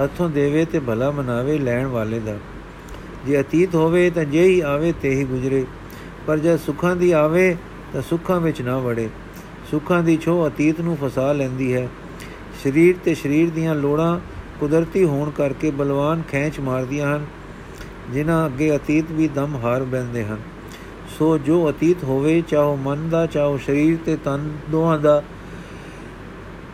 [0.03, 2.37] ਹੱਥੋਂ ਦੇਵੇ ਤੇ ਭਲਾ ਮਨਾਵੇ ਲੈਣ ਵਾਲੇ ਦਾ।
[3.27, 5.65] ਜੇ ਅਤੀਤ ਹੋਵੇ ਤਾਂ ਜੇ ਹੀ ਆਵੇ ਤੇ ਹੀ ਗੁਜਰੇ।
[6.27, 7.57] ਪਰ ਜੇ ਸੁੱਖਾਂ ਦੀ ਆਵੇ
[7.93, 9.09] ਤਾਂ ਸੁੱਖਾਂ ਵਿੱਚ ਨਾ ਵੜੇ।
[9.71, 11.89] ਸੁੱਖਾਂ ਦੀ ਛੋ ਅਤੀਤ ਨੂੰ ਫਸਾ ਲੈਂਦੀ ਹੈ।
[12.65, 14.21] ਸਰੀਰ ਤੇ ਸਰੀਰ ਦੀਆਂ ਲੋੜਾਂ
[14.61, 17.27] ਕੁਦਰਤੀ ਹੋਣ ਕਰਕੇ ਬਲਵਾਨ ਖੈਂਚ ਮਾਰਦੀਆਂ ਹਨ।
[18.13, 20.39] ਜਿਨ੍ਹਾਂ ਅੱਗੇ ਅਤੀਤ ਵੀ ਦਮ ਹਾਰ ਬੈੰਦੇ ਹਨ।
[21.19, 25.23] ਸੋ ਜੋ ਅਤੀਤ ਹੋਵੇ, ਚਾਹੋ ਮਨ ਦਾ, ਚਾਹੋ ਸਰੀਰ ਤੇ, ਤਨ ਦੋਹਾਂ ਦਾ,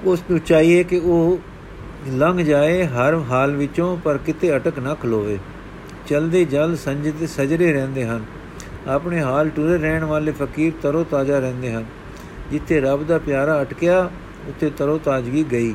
[0.05, 1.39] ਉਸ ਨੂੰ ਚਾਹੀਏ ਕਿ ਉਹ
[2.09, 5.39] ਲੰਘ ਜਾਏ ਹਰ ਹਾਲ ਵਿੱਚੋਂ, ਪਰ ਕਿਤੇ ਅਟਕ ਨਾ ਖਲੋਵੇ।
[6.07, 8.25] ਚਲਦੇ ਜਲ ਸੰਜਿਤ ਸਜਰੇ ਰਹਿੰਦੇ ਹਨ।
[8.87, 11.85] ਆਪਣੇ ਹਾਲ ਟੁਰੇ ਰਹਿਣ ਵਾਲੇ ਫਕੀਰ ਤਰੋ ਤਾਜ਼ਾ ਰਹਿੰਦੇ ਹਨ।
[12.51, 14.11] ਜਿੱਥੇ ਰੱਬ ਦਾ ਪਿਆਰਾ ਅਟਕਿਆ,
[14.49, 15.75] ਉੱਥੇ ਤਰੋ ਤਾਜ਼ਗੀ ਗਈ।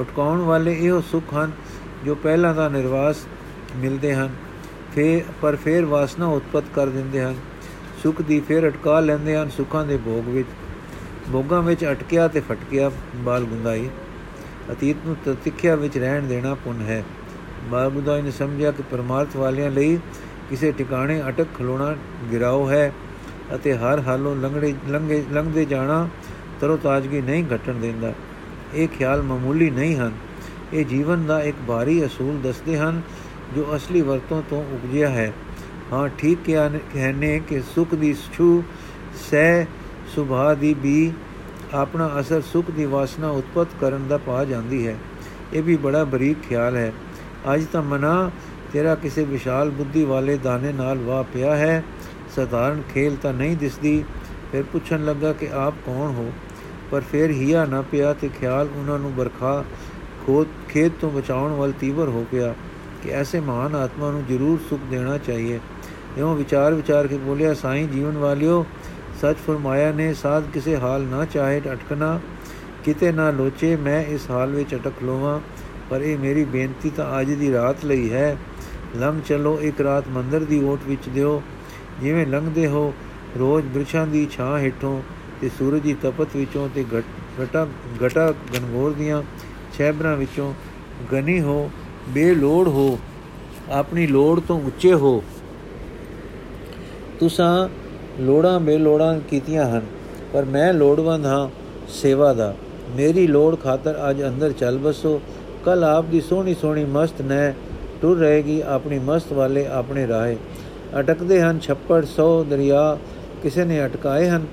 [0.00, 1.50] ਅਟਕਾਉਣ ਵਾਲੇ ਇਹੋ ਸੁਖ ਹਨ,
[2.04, 3.16] ਜੋ ਪਹਿਲਾਂ ਦਾ ਨਿਰਵਾਸ
[3.76, 4.30] ਮਿਲਦੇ ਹਨ।
[4.94, 7.34] ਫੇ ਪਰ ਫੇਰ ਵਾਸਨਾ ਉਤਪਤ ਕਰ ਦਿੰਦੇ ਹਨ।
[8.02, 10.48] ਸੁਖ ਦੀ ਫਿਰ ਅਟਕਾ ਲੈਂਦੇ ਹਨ ਸੁਖਾਂ ਦੇ ਭੋਗ ਵਿੱਚ।
[11.32, 13.88] ਭੋਗਾਂ ਵਿੱਚ ਅਟਕਿਆ ਤੇ ਫਟਕਿਆ ਬਾਲ ਗੁੰਦਾਈ।
[14.72, 17.04] ਅਤੀਤ ਨੂੰ ਤਤਿਖਿਆ ਵਿੱਚ ਰਹਿਣ ਦੇਣਾ ਪੁੰਨ ਹੈ।
[17.70, 19.98] ਬਾਲ ਗੁੰਦਾਈ ਨੇ ਸਮਝਿਆ ਕਿ ਪਰਮਾਰਥ ਵਾਲਿਆਂ ਲਈ
[20.50, 21.96] ਕਿਸੇ ਟਿਕਾਣੇ ਅਟਕ ਖਲੋਣਾ
[22.32, 22.92] ਗਿਰਾਓ ਹੈ
[23.54, 26.08] ਅਤੇ ਹਰ ਹਾਲੋਂ ਲੰਘੜੇ, ਲੰਘੇ, ਲੰਘਦੇ ਜਾਣਾ
[26.60, 28.12] ਤਰੋ ਤਾਜ਼ਗੀ ਨਹੀਂ ਘਟਣ ਦਿੰਦਾ।
[28.74, 30.12] ਇਹ ਖਿਆਲ ਮਾਮੂਲੀ ਨਹੀਂ ਹਨ।
[30.72, 33.02] ਇਹ ਜੀਵਨ ਦਾ ਇੱਕ ਭਾਰੀ ਅਸੂਲ ਦੱਸਦੇ ਹਨ
[33.54, 35.32] ਜੋ ਅਸਲੀ ਵਰਤੋਂ ਤੋਂ ਉਪਜਿਆ ਹੈ।
[35.92, 38.62] ਹਾਂ, ਠੀਕ ਕਿਹਾ ਕਹਨੇ ਕਿ ਸੁਖ ਦੀ ਛੂ,
[39.30, 39.64] ਸਹਿ
[40.14, 41.12] ਸੁਭਾ ਦੀ ਵੀ
[41.74, 44.96] ਆਪਣਾ ਅਸਰ ਸੁਖ ਦੀ ਵਾਸਨਾ ਉਤਪਤ ਕਰਨ ਦਾ ਪਾ ਜਾਂਦੀ ਹੈ।
[45.54, 46.92] ਇਹ ਵੀ ਬੜਾ ਬਰੀਕ ਖਿਆਲ ਹੈ।
[47.54, 48.30] ਅੱਜ ਤਾਂ ਮਨਾ,
[48.72, 51.84] ਤੇਰਾ ਕਿਸੇ ਵਿਸ਼ਾਲ ਬੁੱਧੀ ਵਾਲੇ ਦਾਣੇ ਨਾਲ ਵਾਹ ਪਿਆ ਹੈ।
[52.36, 54.04] ਸਧਾਰਨ ਖੇਲ ਤਾਂ ਨਹੀਂ ਦਿਸਦੀ।
[54.52, 56.32] ਫਿਰ ਪੁੱਛਣ ਲੱਗਾ ਕਿ ਆਪ ਕੌਣ ਹੋ?
[56.90, 59.64] ਪਰ ਫਿਰ ਹੀਆ ਨਾ ਪਿਆ ਤੇ ਖਿਆਲ ਉਹਨਾਂ ਨੂੰ ਬਰਖਾ
[60.26, 62.54] ਖੋਤ ਖੇਤ ਤੋਂ ਬਚਾਉਣ ਵੱਲ ਤੀਵਰ ਹੋ ਪਿਆ
[63.02, 65.60] ਕਿ ਐਸੇ ਮਹਾਨ ਆਤਮਾ ਨੂੰ ਜ਼ਰੂਰ ਸੁਖ ਦੇਣਾ ਚਾਹੀਏ।
[66.18, 68.66] ਇਉਂ ਵਿਚਾਰ ਵਿਚਾਰ ਕੇ ਬੋਲਿਆ, ਸਾਈਂ ਜੀਵਨ ਵਾਲਿਓ,
[69.20, 72.20] ਸੱਚ ਫਰਮਾਇਆ ਨੇ, ਸਾਧ ਕਿਸੇ ਹਾਲ ਨਾ ਚਾਹੇ ਅਟਕਣਾ
[72.84, 75.40] ਕਿਤੇ ਨਾ ਲੋਚੇ, ਮੈਂ ਇਸ ਹਾਲ ਵਿੱਚ ਅਟਕ ਲੋਵਾਂ।
[75.90, 78.36] ਪਰ ਇਹ ਮੇਰੀ ਬੇਨਤੀ ਤਾਂ ਅੱਜ ਦੀ ਰਾਤ ਲਈ ਹੈ।
[78.96, 81.42] ਲੰਘ ਚਲੋ, ਇੱਕ ਰਾਤ ਮੰਦਰ ਦੀ ਓਟ ਵਿੱਚ ਦਿਓ।
[82.00, 82.94] ਜਿਵੇਂ ਲੰਘਦੇ ਹੋ,
[83.38, 85.02] ਰੋਜ਼ ਬ੍ਰਿਛਾਂ ਦੀ ਛਾਂ ਹੇਠੋਂ
[85.40, 86.84] ਤੇ ਸੂਰਜ ਦੀ ਤਪਤ ਵਿੱਚੋਂ ਤੇ
[87.40, 87.66] ਘਟਾ
[88.06, 89.22] ਘਟਾ ਗਨਗੋਰ ਦੀਆਂ
[89.78, 90.54] ਛੈਬਰਾਂ ਵਿੱਚੋਂ
[91.12, 91.70] ਗਨੀ ਹੋ
[92.08, 92.98] ਬੇਲੋੜ ਹੋ,
[93.70, 95.22] ਆਪਣੀ ਲੋੜ ਤੋਂ ਉੱਚੇ ਹੋ।
[97.20, 97.68] ਤੁਸਾਂ
[98.20, 99.82] ਲੋੜਾਂ ਬੇਲੋੜਾਂ ਕੀਤੀਆਂ ਹਨ,
[100.32, 101.48] ਪਰ ਮੈਂ ਲੋੜਵੰਦ ਹਾਂ
[101.88, 102.54] ਸੇਵਾ ਦਾ।
[102.96, 105.20] ਮੇਰੀ ਲੋੜ ਖਾਤਰ ਅੱਜ ਅੰਦਰ ਚੱਲ ਬਸੋ।
[105.64, 107.52] ਕੱਲ ਆਪ ਦੀ ਸੋਹਣੀ ਸੋਹਣੀ ਮਸਤ ਨੈ
[108.02, 110.36] ਟੁਰ ਰਹੇਗੀ, ਆਪਣੀ ਮਸਤ ਵਾਲੇ ਆਪਣੇ ਰਾਹੇ।
[110.98, 112.98] ਅਟਕਦੇ ਹਨ ਛੱਪੜ, ਸੌ, ਦਰਿਆ,
[113.42, 114.46] ਕਿਸੇ ਨੇ ਅਟਕਾਏ ਹਨ।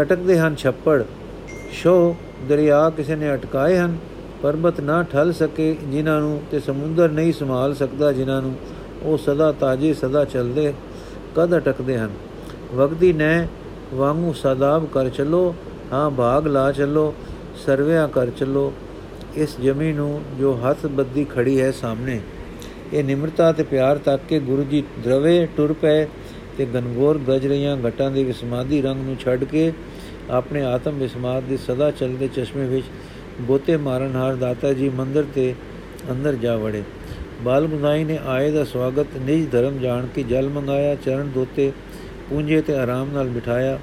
[0.00, 1.02] ਅਟਕਦੇ ਹਨ ਛੱਪੜ,
[1.72, 2.16] ਸ਼ੋ,
[2.48, 3.96] ਦਰਿਆ, ਕਿਸੇ ਨੇ ਅਟਕਾਏ ਹਨ।
[4.42, 8.54] ਪਰਬਤ ਨਾ ਠਲ ਸਕੇ ਜਿਨ੍ਹਾਂ ਨੂੰ ਤੇ ਸਮੁੰਦਰ ਨਹੀਂ ਸੰਭਾਲ ਸਕਦਾ, ਜਿਨ੍ਹਾਂ ਨੂੰ
[9.02, 10.72] ਉਹ ਸਦਾ ਤਾਜੇ, ਸਦਾ ਚੱਲਦੇ
[11.36, 12.10] ਕਦ ਅਟਕਦੇ ਹਨ।
[12.74, 13.46] ਵਗਦੀ ਨੈ
[13.94, 15.54] ਵਾਂਗੂ ਸਦਾਬ ਕਰ ਚੱਲੋ,
[15.92, 17.14] ਹਾਂ ਭਾਗ ਲਾ ਚੱਲੋ,
[17.66, 18.72] ਸਰਵਿਆ ਕਰ ਚੱਲੋ,
[19.36, 22.20] ਇਸ ਜਮੀ ਨੂੰ ਜੋ ਹੱਥ ਬੱਦੀ ਖੜੀ ਹੈ ਸਾਹਮਣੇ।
[22.92, 26.06] ਇਹ ਨਿਮਰਤਾ ਤੇ ਪਿਆਰ ਤੱਕ ਕੇ ਗੁਰੂ ਜੀ ਦਰਵੇ ਟੁਰ ਪਏ
[26.58, 29.72] ਤੇ ਗਨਗੋਰ ਗਜ ਰਹੀਆਂ ਘਟਾਂ ਦੇ ਵਿਸਮਾਦੀ ਰੰਗ ਨੂੰ ਛੱਡ ਕੇ
[30.30, 32.84] ਆਪਣੇ ਆਤਮ ਵਿਸਮਾਦ ਦੇ ਸਦਾ ਚੱਲਦੇ ਚਸ਼ਮੇ ਵਿੱਚ
[33.40, 35.54] ਬੋਤੇ ਮਾਰਨ ਹਾਰ ਦਾਤਾ ਜੀ ਮੰਦਰ ਤੇ
[36.10, 36.82] ਅੰਦਰ ਜਾ ਵੜੇ।
[37.42, 41.70] ਬਾਲ ਗੁਨਾਈ ਨੇ ਆਏ ਦਾ ਸਵਾਗਤ ਨਿਜ ਧਰਮ ਜਾਣ ਕੇ ਜਲ ਮੰਗਾਇਆ, ਚਰਨ ਦੋਤੇ
[42.30, 43.78] ਪੂੰਝੇ ਤੇ ਆਰਾਮ ਨਾਲ ਬਿਠਾਇਆ।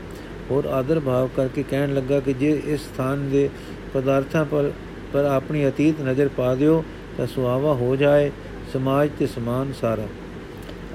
[0.52, 3.50] ਔਰ ਆਦਰ ਭਾਵ ਕਰਕੇ ਕਹਿਣ ਲੱਗਾ ਕਿ ਜੇ ਇਸ ਸਥਾਨ ਦੇ
[3.94, 4.72] ਪਦਾਰਥਾਂ ਪਰ
[5.14, 6.84] ਪਰ ਆਪਣੀ ਅਤੀਤ ਨਜ਼ਰ ਪਾ ਦਿਓ,
[7.18, 8.32] ਤਾਂ ਸੁਆਵਾ ਹੋ ਜਾਏ,
[8.74, 10.08] ਸਮਾਜ ਤੇ ਸਮਾਨ ਸਾਰਾ।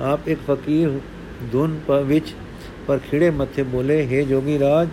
[0.03, 0.99] ਆਪ ਇੱਕ ਫਕੀਰ
[1.53, 2.35] ਧੁਨ ਵਿੱਚ
[2.87, 4.89] ਪਰ ਖਿੜੇ ਮੱਥੇ ਬੋਲੇ हे ਜੋਗੀ ਰਾਜ,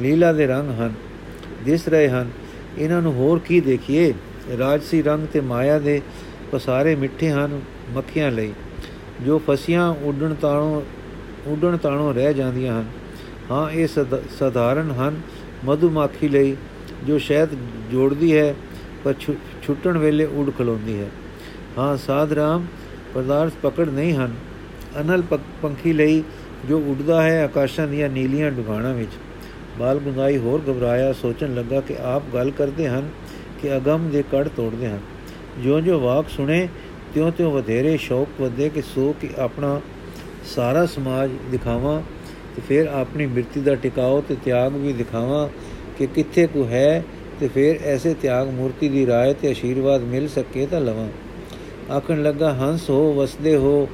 [0.00, 0.94] ਲੀਲਾ ਦੇ ਰੰਗ ਹਨ,
[1.64, 2.30] ਦਿਸ ਰਹੇ ਹਨ।
[2.78, 4.12] ਇਹਨਾਂ ਨੂੰ ਹੋਰ ਕੀ ਦੇਖੀਏ?
[4.58, 6.00] ਰਾਜਸੀ ਰੰਗ ਤੇ ਮਾਇਆ ਦੇ
[6.52, 7.60] ਪਸਾਰੇ ਮਿੱਠੇ ਹਨ
[7.90, 8.52] ਮੱਖੀਆਂ ਲਈ,
[9.22, 10.80] ਜੋ ਫਸੀਆਂ ਉੱਡਣ ਤਾਣੋਂ
[11.46, 12.86] ਉੱਡਣ ਤਾਣੋਂ ਰਹਿ ਜਾਂਦੀਆਂ ਹਨ।
[13.50, 13.86] ਹਾਂ, ਇਹ
[14.38, 15.20] ਸਧਾਰਨ ਹਨ
[15.64, 16.56] ਮਧੂਮਾਖੀ ਲਈ,
[17.06, 17.48] ਜੋ ਸ਼ਹਿਦ
[17.90, 18.54] ਜੋੜਦੀ ਹੈ,
[19.04, 19.14] ਪਰ
[19.62, 21.08] ਛੁੱਟਣ ਵੇਲੇ ਉੱਡ ਖਲੋਂਦੀ ਹੈ।
[21.78, 22.66] ਹਾਂ, ਸਾਧ ਰਾਮ
[23.14, 24.34] ਪਦਾਰਥ ਪਕੜ ਨਹੀਂ ਹਨ।
[25.00, 25.22] ਅਨਲ
[25.62, 26.22] ਪੰਖੀ ਲਈ
[26.68, 29.12] ਜੋ ਉੱਡਦਾ ਹੈ, ਆਕਾਸ਼ਾਂ ਦੀਆਂ ਨੀਲੀਆਂ ਡੁਗਾਣਾ ਵਿੱਚ।
[29.78, 33.10] ਬਾਲ ਗੁੰਗਾਈ ਹੋਰ ਘਬਰਾਇਆ, ਸੋਚਣ ਲੱਗਾ ਕਿ ਆਪ ਗੱਲ ਕਰਦੇ ਹਨ
[33.62, 34.98] ਕਿ ਅਗਮ ਦੇ ਕੜ ਤੋੜਦੇ ਹਨ।
[35.58, 36.68] ਜਿਉਂ-ਜਿਉਂ ਵਾਕ ਸੁਣੇ,
[37.14, 39.80] ਤਿਉਂ-ਤਿਉਂ ਵਧੇਰੇ ਸ਼ੌਕ ਵਧੇ ਕਿ ਸੋ ਕਿ ਆਪਣਾ
[40.56, 42.02] ਸਾਰਾ ਸਮਾਜ ਦਿਖਾਵਾਂ
[42.56, 45.48] ਤੇ ਫਿਰ ਆਪਣੀ ਮਿਰਤੀ ਦਾ ਟਿਕਾਓ ਤੇ ਤਿਆਗ ਵੀ ਦਿਖਾਵਾਂ
[45.98, 47.04] ਕਿ ਕਿੱਥੇ ਕੋ ਹੈ
[47.40, 51.08] ਤੇ ਫਿਰ ਐਸੇ ਤਿਆਗ ਮੂਰਤੀ ਦੀ ਰਾਏ ਤੇ ਅਸ਼ੀਰਵਾਦ ਮਿਲ ਸਕੇ ਤਾਂ ਲਵਾਂ।
[51.92, 53.88] ਆਖਣ ਲੱਗਾ, ਹੰਸ ਹੋ, ਵਸਦੇ ਹੋ,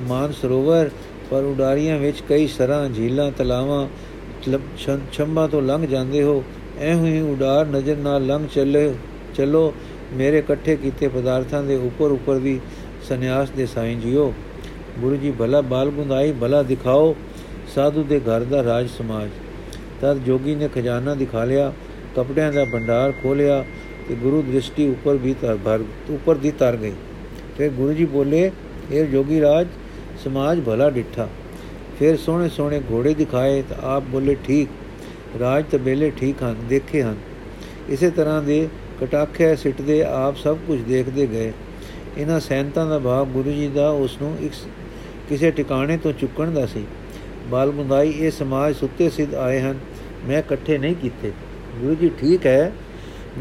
[0.00, 0.90] ਮਾਨ ਸਰੋਵਰ,
[1.30, 3.88] ਪਰ ਉਡਾਰੀਆਂ ਵਿੱਚ ਕਈ ਸਰਾਂ, ਝੀਲਾਂ, ਤਲਾਵਾਂ
[5.12, 6.42] ਛੰਬਾ ਤੋਂ ਲੰਘ ਜਾਂਦੇ ਹੋ
[6.80, 8.92] ਐਹੋ ਹੀ ਉਡਾਰ ਨਜ਼ਰ ਨਾਲ ਲੰਘ ਚੱਲੇ
[9.34, 9.72] ਚਲੋ,
[10.12, 12.58] ਮੇਰੇ ਇਕੱਠੇ ਕੀਤੇ ਪਦਾਰਥਾਂ ਦੇ ਉੱਪਰ ਉੱਪਰ ਵੀ
[13.08, 14.32] ਸੰਨਿਆਸ ਦੇ ਸਾਈਂ ਜੀਓ।
[15.00, 17.14] ਗੁਰੂ ਜੀ, ਭਲਾ ਬਾਲ ਗੁੰਦਾਈ, ਭਲਾ ਦਿਖਾਓ,
[17.74, 19.28] ਸਾਧੂ ਦੇ ਘਰ ਦਾ ਰਾਜ ਸਮਾਜ।
[20.00, 21.72] ਤਦ ਜੋਗੀ ਨੇ ਖਜ਼ਾਨਾ ਦਿਖਾ ਲਿਆ,
[22.16, 23.64] ਕਪੜਿਆਂ ਦਾ ਭੰਡਾਰ ਖੋਲਿਆ
[24.08, 26.92] ਤੇ ਗੁਰੂ ਦ੍ਰਿਸ਼ਟੀ ਉੱਪਰ ਵੀ ਤਰ ਭਰ ਉੱਪਰ ਦੀ ਤਰ ਗਈ।
[27.58, 28.50] ਫਿਰ ਗੁਰੂ ਜੀ ਬੋਲੇ
[28.90, 29.66] ਇਹ ਜੋਗੀ ਰਾਜ,
[30.24, 31.28] ਸਮਾਜ ਭਲਾ ਡਿੱਠਾ।
[31.98, 34.68] ਫਿਰ ਸੋਹਣੇ ਸੋਹਣੇ ਘੋੜੇ ਦਿਖਾਏ ਤਾਂ ਆਪ ਬੋਲੇ, ਠੀਕ,
[35.40, 37.16] ਰਾਜ ਤਬੇਲੇ ਠੀਕ ਹਨ, ਦੇਖੇ ਹਨ।
[37.88, 38.68] ਇਸੇ ਤਰ੍ਹਾਂ ਦੇ
[39.00, 41.52] ਕਟਾਖੇ ਸਿੱਟਦੇ ਆਪ ਸਭ ਕੁਝ ਦੇਖਦੇ ਗਏ।
[42.18, 44.52] ਇਹਨਾਂ ਸੈਨਤਾਂ ਦਾ ਭਾਵ ਗੁਰੂ ਜੀ ਦਾ ਉਸ ਨੂੰ ਇੱਕ
[45.28, 46.84] ਕਿਸੇ ਟਿਕਾਣੇ ਤੋਂ ਚੁੱਕਣ ਦਾ ਸੀ।
[47.50, 49.78] ਬਾਲ ਗੁੰਦਾਈ ਇਹ ਸਮਾਜ ਸੁੱਤੇ ਸਿੱਧ ਆਏ ਹਨ,
[50.28, 51.32] ਮੈਂ ਇਕੱਠੇ ਨਹੀਂ ਕੀਤੇ।
[51.80, 52.72] ਗੁਰੂ ਜੀ ਠੀਕ ਹੈ,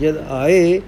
[0.01, 0.81] ਜਦ ਆਏ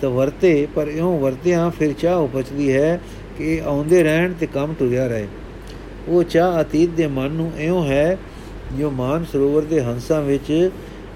[0.00, 3.00] ਤਾਂ ਵਰਤੇ, ਪਰ ਇਉਂ ਵਰਤਿਆਂ ਫਿਰ ਚਾਹ ਉਪਜਦੀ ਹੈ
[3.38, 5.26] ਕਿ ਆਉਂਦੇ ਰਹਿਣ ਤੇ ਕੰਮ ਤੁਰਿਆ ਰਹੇ।
[6.08, 8.18] ਉਹ ਚਾਹ ਅਤੀਤ ਦੇ ਮਨ ਨੂੰ ਇਉਂ ਹੈ
[8.78, 10.70] ਜੋ ਮਾਨ ਸਰੋਵਰ ਦੇ ਹੰਸਾਂ ਵਿੱਚ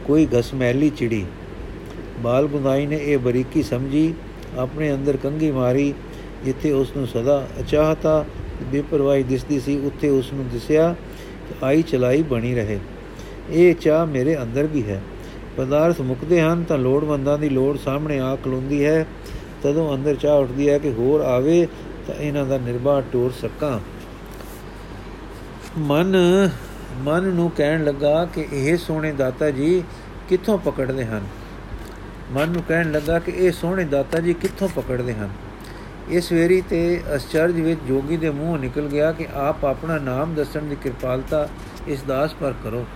[0.04, 1.24] ਕੋਈ ਗਸਮੈਲੀ ਚਿੜੀ।
[2.20, 4.14] ਬਾਲ ਗੁੰਦਾਈ ਨੇ ਇਹ ਬਰੀਕੀ ਸਮਝੀ,
[4.58, 5.94] ਆਪਣੇ ਅੰਦਰ ਕੰਗੀ ਮਾਰੀ,
[6.44, 8.24] ਜਿੱਥੇ ਉਸ ਨੂੰ ਸਦਾ ਅਚਾਹਤਾ
[8.62, 10.94] ਬੇਪਰਵਾਹੀ ਦਿਸਦੀ ਸੀ, ਉੱਥੇ ਉਸ ਨੂੰ ਦਿਸਿਆ
[11.62, 12.78] ਆਈ ਚਲਾਈ ਬਣੀ ਰਹੇ।
[13.50, 15.02] ਇਹ ਚਾਹ ਮੇਰੇ ਅੰਦਰ ਵੀ ਹੈ।
[15.56, 19.06] ਪਦਾਰਥ ਮੁਕਦੇ ਹਨ ਤਾਂ ਲੋੜਵੰਦਾਂ ਦੀ ਲੋੜ ਸਾਹਮਣੇ ਆ ਖਲੋਂਦੀ ਹੈ।
[19.62, 21.66] ਤਦੋਂ ਅੰਦਰ ਚਾਹ ਉੱਠਦੀ ਹੈ ਕਿ ਹੋਰ ਆਵੇ
[22.06, 23.80] ਤਾਂ ਇਹਨਾਂ ਦਾ ਨਿਰਵਾਹ ਟੋਰ ਸਕਾਂ।
[25.78, 26.16] ਮਨ
[26.98, 29.84] ਮਨ ਨੂੰ ਕਹਿਣ ਲੱਗਾ ਕਿ ਇਹ ਸੋਹਣੇ ਦਾਤਾ ਜੀ
[30.28, 31.26] ਕਿੱਥੋਂ ਪਕੜਦੇ ਹਨ?
[32.32, 35.28] ਮਨ ਨੂੰ ਕਹਿਣ ਲੱਗਾ ਕਿ ਇਹ ਸੋਹਣੇ ਦਾਤਾ ਜੀ ਕਿੱਥੋਂ ਪਕੜਦੇ ਹਨ?
[36.08, 40.62] ਇਸ ਵੇਰੀ ਤੇ ਅਚਰਜ ਵਿੱਚ ਜੋਗੀ ਦੇ ਮੂੰਹ ਨਿਕਲ ਗਿਆ ਕਿ ਆਪ ਆਪਣਾ ਨਾਮ ਦੱਸਣ
[40.62, 41.48] ਦੀ ਕਿਰਪਾਲਤਾ
[41.88, 42.86] ਇਸ ਦਾਸ ਪਰ ਕਰੋ।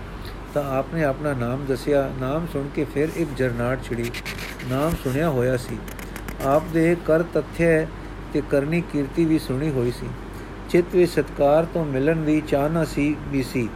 [0.54, 4.10] ਤਾਂ ਆਪਨੇ ਆਪਣਾ ਨਾਮ ਦੱਸਿਆ। ਨਾਮ ਸੁਣ ਕੇ ਫਿਰ ਇੱਕ ਜਰਨਾਟ ਛਿੜੀ
[4.70, 5.78] ਨਾਮ ਸੁਣਿਆ ਹੋਇਆ ਸੀ।
[6.44, 7.86] ਆਪ ਦੇ ਕਰ ਤਥ्य
[8.32, 10.06] ਤੇ ਕਰਨੀ ਕੀਰਤੀ ਵੀ ਸੁਣੀ ਹੋਈ ਸੀ।
[10.70, 13.68] ਚਿੱਤ ਵਿੱਚ ਸਤਕਾਰ ਤੋਂ ਮਿਲਣ ਦੀ ਚਾਹਨਾ ਸੀ ਵੀ ਸੀ।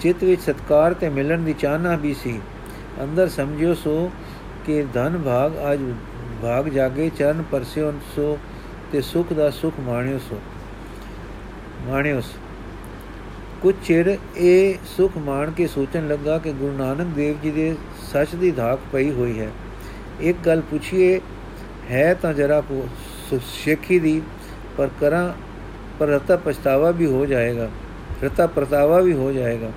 [0.00, 2.40] ਚਿੱਤ ਵਿੱਚ ਸਤਕਾਰ ਤੇ ਮਿਲਣ ਦੀ ਚਾਹਨਾ ਵੀ ਸੀ।
[3.02, 4.10] ਅੰਦਰ ਸਮਝਿਓ ਸੋ
[4.66, 5.80] ਕਿ ਧਨ ਭਾਗ ਅੱਜ
[6.42, 8.38] ਭਾਗ ਜਾਗੇ, ਚਰਨ ਪਰਸਿਓ ਸੋ
[8.92, 10.40] ਤੇ ਸੁਖ ਦਾ ਸੁਖ ਮਾਣਿਓ ਸੋ
[11.86, 12.38] ਮਾਣਿਓ ਸੋ।
[13.62, 17.74] ਕੁਝ ਚਿਰ ਇਹ ਸੁਖ ਮਾਣ ਕੇ ਸੋਚਣ ਲੱਗਾ ਕਿ ਗੁਰੂ ਨਾਨਕ ਦੇਵ ਜੀ ਦੇ
[18.12, 19.50] ਸੱਚ ਦੀ ਧਾਕ ਪਈ ਹੋਈ ਹੈ।
[20.20, 21.20] ਇੱਕ ਗੱਲ ਪੁੱਛੀਏ,
[21.90, 22.62] ਹੈ ਤਾਂ ਜਰਾ
[23.52, 24.20] ਸ਼ੇਖੀ ਦੀ
[24.76, 25.32] ਪਰ ਕਰਾਂ,
[25.98, 27.68] ਪਰ ਰਤਾ ਪਛਤਾਵਾ ਵੀ ਹੋ ਜਾਏਗਾ।
[28.24, 29.70] ਰਤਾ ਪ੍ਰਤਾਵਾ ਵੀ ਹੋ ਜਾਏਗਾ।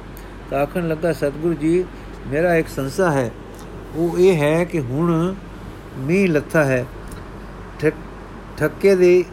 [0.49, 1.85] ਤਾਂ ਆਖਣ ਲੱਗਾ, ਸਤਿਗੁਰੂ ਜੀ,
[2.27, 3.31] ਮੇਰਾ ਇੱਕ ਸੰਸਾ ਹੈ।
[3.95, 5.35] ਉਹ ਇਹ ਹੈ ਕਿ ਹੁਣ
[5.97, 6.85] ਮੀਂਹ ਲੱਥਾ ਹੈ।
[8.57, 9.25] ਠੱਕੇ ਦੀ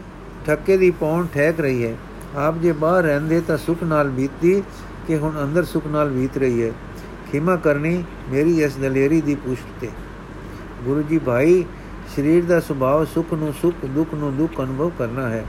[0.45, 1.95] ਠੱਕੇ ਦੀ ਪੌਣ ਠਹਿਕ ਰਹੀ ਹੈ।
[2.35, 4.63] ਆਪ ਜੇ ਬਾਹਰ ਰਹਿੰਦੇ ਤਾਂ ਸੁਖ ਨਾਲ ਬੀਤਦੀ
[5.07, 6.71] ਕਿ ਹੁਣ ਅੰਦਰ ਸੁਖ ਨਾਲ ਬੀਤ ਰਹੀ ਹੈ।
[7.31, 9.89] ਖਿਮਾ ਕਰਨੀ ਮੇਰੀ ਇਸ ਦਲੇਰੀ ਦੀ ਪੁਸ਼ਟ ਤੇ।
[10.85, 11.63] ਗੁਰੂ ਜੀ ਭਾਈ
[12.15, 15.45] ਸਰੀਰ ਦਾ ਸੁਭਾਅ ਸੁਖ ਨੂੰ ਸੁਖ, ਦੁੱਖ ਨੂੰ ਦੁੱਖ ਅਨੁਭਵ ਕਰਨਾ ਹੈ।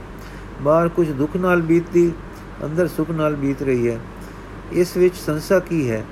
[0.61, 2.11] ਬਾਹਰ ਕੁਝ ਦੁੱਖ ਨਾਲ ਬੀਤਦੀ,
[2.65, 3.99] ਅੰਦਰ ਸੁਖ ਨਾਲ ਬੀਤ ਰਹੀ ਹੈ।
[4.71, 6.03] ਇਸ ਵਿੱਚ ਸੰਸਾ ਕੀ ਹੈ?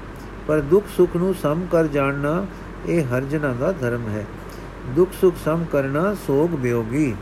[0.47, 2.45] ਪਰ ਦੁੱਖ ਸੁਖ ਨੂੰ ਸਮ ਕਰ ਜਾਣਨਾ
[2.85, 4.25] ਇਹ ਹਰ ਜਨਾਂ ਦਾ ਧਰਮ ਹੈ।
[4.95, 7.15] ਦੁੱਖ ਸੁਖ ਸਮ ਕਰਨਾ ਸੋਗ ਬਿਯੋਗੀ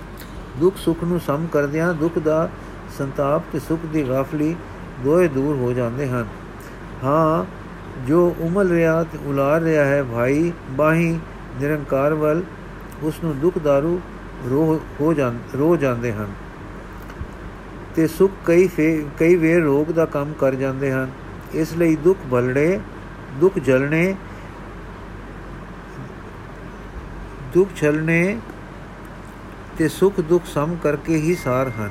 [0.60, 2.50] ਦੁੱਖ ਸੁਖ ਨੂੰ ਸਮ ਕਰਦਿਆਂ ਦੁੱਖ ਦਾ
[2.98, 4.56] ਸੰਤਾਪ ਤੇ ਸੁਖ ਦੀ ਗਾਫਲੀ
[5.04, 6.26] ਦੋਏ ਦੂਰ ਹੋ ਜਾਂਦੇ ਹਨ।
[7.04, 7.46] ਹਾਂ,
[8.08, 11.20] ਜੋ ਉਮਲ ਰਿਹਾ ਤੇ ਉਲਾਰ ਰਿਹਾ ਹੈ ਭਾਈ, ਬਾਹੀ
[11.62, 12.42] ਨਿਰੰਕਾਰ ਵੱਲ
[13.04, 13.98] ਉਸ ਨੂੰ ਦੁੱਖ दारू
[14.50, 16.34] ਰੋ ਹੋ ਜਾਂ ਰੋ ਜਾਂਦੇ ਹਨ
[17.96, 18.68] ਤੇ ਸੁਖ ਕਈ
[19.20, 21.12] ਕਈ ਵੇਰ ਰੋਗ ਦਾ ਕੰਮ ਕਰ ਜਾਂਦੇ ਹਨ।
[21.54, 22.80] ਇਸ ਲਈ ਦੁੱਖ ਭਲੜੇ
[23.40, 24.16] ਦੁੱਖ ਜਲਣੇ,
[27.54, 28.38] ਦੁੱਖ ਛਲਣੇ
[29.78, 31.90] ਤੇ ਸੁਖ ਦੁੱਖ ਸਮ ਕਰਕੇ ਹੀ ਸਾਰ ਹਨ।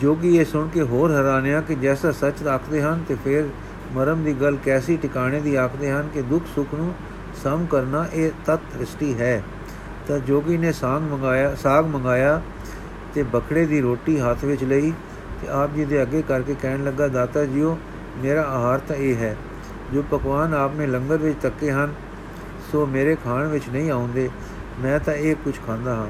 [0.00, 3.48] ਜੋਗੀ ਇਹ ਸੁਣ ਕੇ ਹੋਰ ਹੈਰਾਨਿਆ ਕਿ ਜੈਸਾ ਸੱਚ ਆਖਦੇ ਹਨ ਤੇ ਫਿਰ
[3.94, 6.94] ਮਰਮ ਦੀ ਗੱਲ ਕੈਸੀ ਟਿਕਾਣੇ ਦੀ ਆਖਦੇ ਹਨ ਕਿ ਦੁੱਖ ਸੁਖ ਨੂੰ
[7.44, 9.42] ਸਮ ਕਰਨਾ ਇਹ ਤਤ ਦ੍ਰਿਸ਼ਟੀ ਹੈ।
[10.08, 12.42] ਤਾਂ ਜੋਗੀ ਨੇ ਸਾਗ ਮੰਗਾਇਆ ਸਾਗ ਮੰਗਾਇਆ
[13.14, 14.92] ਤੇ ਬਕੜੇ ਦੀ ਰੋਟੀ ਹੱਥ ਵਿੱਚ ਲਈ
[15.42, 17.78] ਤੇ ਆਪ ਜੀ ਦੇ ਅੱਗੇ ਕਰਕੇ ਕਹਿਣ ਲੱਗਾ, ਦਾਤਾ ਜੀਓ,
[18.18, 19.36] ਮੇਰਾ ਆਹਾਰ ਤਾਂ ਇਹ ਹੈ,
[19.94, 21.94] ਜੋ ਪਕਵਾਨ ਆਪਨੇ ਲੰਗਰ ਵਿੱਚ ਤੱਕੇ ਹਨ,
[22.72, 24.30] ਸੋ ਮੇਰੇ ਖਾਣ ਵਿੱਚ ਨਹੀਂ ਆਉਂਦੇ।
[24.80, 26.06] ਮੈਂ ਤਾਂ ਇਹ ਕੁਝ ਖਾਂਦਾ ਹਾਂ।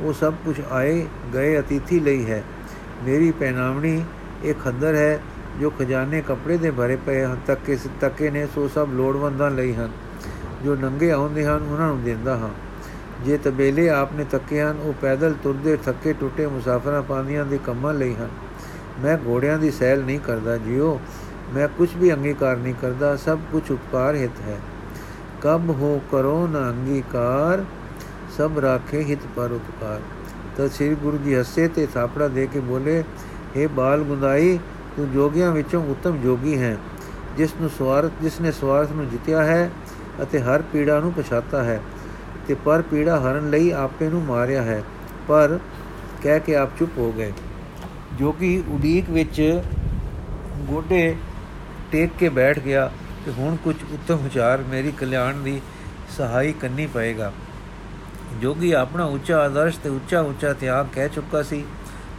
[0.00, 2.42] ਉਹ ਸਭ ਕੁਝ ਆਏ ਗਏ ਅਤੀਥੀ ਲਈ ਹੈ।
[3.04, 4.04] ਮੇਰੀ ਪਹਿਨਾਵਣੀ
[4.44, 5.20] ਇਹ ਖੰਦਰ ਹੈ
[5.60, 9.90] ਜੋ ਖਜ਼ਾਨੇ ਕੱਪੜੇ ਦੇ ਭਰੇ ਪਏ ਹਨ, ਤੱਕੇ ਤੱਕੇ ਨੇ ਸੋ ਸਭ ਲੋੜਵੰਦਾਂ ਲਈ ਹਨ।
[10.66, 12.50] ਜੋ ਨੰਗੇ ਆਉਂਦੇ ਹਨ, ਉਹਨਾਂ ਨੂੰ ਦਿੰਦਾ ਹਾਂ।
[13.24, 18.14] ਜੇ ਤਬੇਲੇ ਆਪਨੇ ਤੱਕੇ ਹਨ, ਉਹ ਪੈਦਲ ਤੁਰਦੇ, ਥੱਕੇ ਟੁੱਟੇ ਮੁਸਾਫਰਾਂ ਪਾਉਂਦੀਆਂ ਦੇ ਕੰਮਾਂ ਲਈ
[18.14, 18.28] ਹਨ।
[19.00, 20.98] ਮੈਂ ਘੋੜਿਆਂ ਦੀ ਸੈਲ ਨਹੀਂ ਕਰਦਾ ਜਿਉ
[21.54, 24.58] ਮੈਂ ਕੁਝ ਵੀ ਅੰਗੀਕਾਰ ਨਹੀਂ ਕਰਦਾ, ਸਭ ਕੁਝ ਉਪਕਾਰ ਹਿਤ ਹੈ।
[25.42, 27.64] ਕਬ ਹੋ ਕਰੋ ਨਾ ਅੰਗੀਕਾਰ,
[28.36, 30.00] ਸਭ ਰਾਖੇ ਹਿਤ ਪਰ ਉਪਕਾਰ।
[30.56, 33.04] ਤਾਂ ਸ੍ਰੀ ਗੁਰੂ ਜੀ ਹੱਸੇ ਤੇ ਥਾਪੜਾ ਦੇ ਕੇ ਬੋਲੇ
[33.56, 34.58] हे ਬਾਲ ਗੁੰਦਾਈ,
[34.96, 36.76] ਤੂੰ ਜੋਗੀਆਂ ਵਿੱਚੋਂ ਉੱਤਮ ਜੋਗੀ ਹੈ,
[37.36, 39.70] ਜਿਸ ਨੂੰ ਸਵਾਰਥ, ਜਿਸ ਨੇ ਸਵਾਰਥ ਨੂੰ ਜਿੱਤਿਆ ਹੈ
[40.22, 41.80] ਅਤੇ ਹਰ ਪੀੜਾ ਨੂੰ ਪਛਾਤਾ ਹੈ
[42.48, 44.82] ਤੇ ਪਰ ਪੀੜਾ ਹਰਨ ਲਈ ਆਪੇ ਨੂੰ ਮਾਰਿਆ ਹੈ,
[45.28, 45.58] ਪਰ
[46.22, 47.32] ਕਹਿ ਕੇ ਆਪ ਚੁੱਪ ਹੋ ਗਏ।
[48.18, 49.60] ਜੋ ਕਿ ਉਡੀਕ ਵਿੱਚ
[50.68, 51.16] ਗੋਡੇ
[51.92, 52.90] ਟੇਕ ਕੇ ਬੈਠ ਗਿਆ
[53.24, 55.60] ਕਿ ਹੁਣ ਕੁਝ ਉੱਤਮ ਵਿਚਾਰ ਮੇਰੀ ਕਲਿਆਣ ਦੀ
[56.16, 57.32] ਸਹਾਈ ਕਰਨੀ ਪਏਗਾ।
[58.40, 61.64] ਜੋਗੀ ਆਪਣਾ ਉੱਚਾ ਆਦਰਸ਼ ਤੇ ਉੱਚਾ ਉੱਚਾ ਤਿਆਗ ਕਹਿ ਚੁੱਕਾ ਸੀ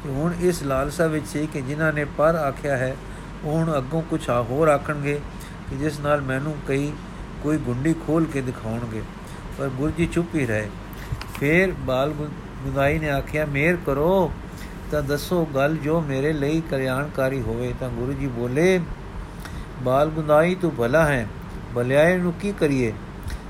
[0.04, 2.96] ਕਿ ਹੁਣ ਇਸ ਲਾਲਸਾ ਵਿੱਚ ਸੀ ਕਿ ਜਿਨ੍ਹਾਂ ਨੇ ਪਰ ਆਖਿਆ ਹੈ,
[3.44, 5.20] ਉਹ ਹੁਣ ਅੱਗੋਂ ਕੁਝ ਹੋਰ ਆਖਣਗੇ
[5.70, 6.92] ਕਿ ਜਿਸ ਨਾਲ ਮੈਨੂੰ ਕਈ
[7.44, 9.02] ਕੋਈ ਗੁੰਡੀ ਖੋਲ ਕੇ ਦਿਖਾਉਣਗੇ,
[9.58, 10.70] ਪਰ ਗੁਰੂ ਜੀ ਚੁੱਪ ਹੀ ਰਹੇ।
[11.40, 12.14] ਫੇਰ ਬਾਲ
[12.64, 14.32] ਗੁਦਾਈ ਨੇ ਆਖਿਆ, ਮੇਰ ਕਰੋ,
[14.92, 18.80] ਤਾਂ ਦੱਸੋ ਗੱਲ ਜੋ ਮੇਰੇ ਲਈ ਕਲਿਆਣਕਾਰੀ ਹੋਵੇ। ਤਾਂ ਗੁਰੂ ਜੀ ਬੋਲੇ,
[19.84, 21.28] ਬਾਲ ਗੁਦਾਈ, ਤੂੰ ਭਲਾ ਹੈ।
[21.76, 22.94] ਭਲਾਏ ਨੂੰ ਕੀ ਕਰੀਏ?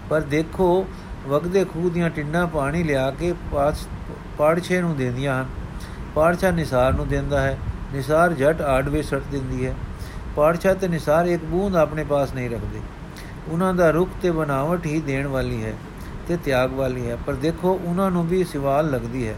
[0.10, 0.86] ਪਰ ਦੇਖੋ,
[1.28, 3.34] ਵਗਦੇ ਖੂਹ ਦੀਆਂ ਟਿੰਡਾਂ ਪਾਣੀ ਲਿਆ ਕੇ
[4.38, 5.48] ਪਾੜਛੇ ਨੂੰ ਦਿੰਦੀਆਂ ਹਨ।
[6.16, 7.58] ਪਾੜਛਾ ਨਿਸਾਰ ਨੂੰ ਦਿੰਦਾ ਹੈ।
[7.94, 9.74] ਨਿਸਾਰ ਝਟ ਆੜਵੇ ਸੱਟ ਦਿੰਦੀ ਹੈ।
[10.36, 12.80] ਪਾੜਛਾ ਤੇ ਨਿਸਾਰ ਇੱਕ ਬੂੰਦ ਆਪਣੇ ਪਾਸ ਨਹੀਂ ਰੱਖਦੇ।
[13.50, 15.74] ਉਹਨਾਂ ਦਾ ਰੁਖ ਤੇ ਬਣਾਵਟ ਹੀ ਦੇਣ ਵਾਲੀ ਹੈ
[16.28, 19.36] ਤੇ ਤਿਆਗ ਵਾਲੀ ਹੈ। ਪਰ ਦੇਖੋ, ਉਹਨਾਂ ਨੂੰ ਵੀ ਸਿਵਾਲ ਲੱਗਦੀ ਹੈ।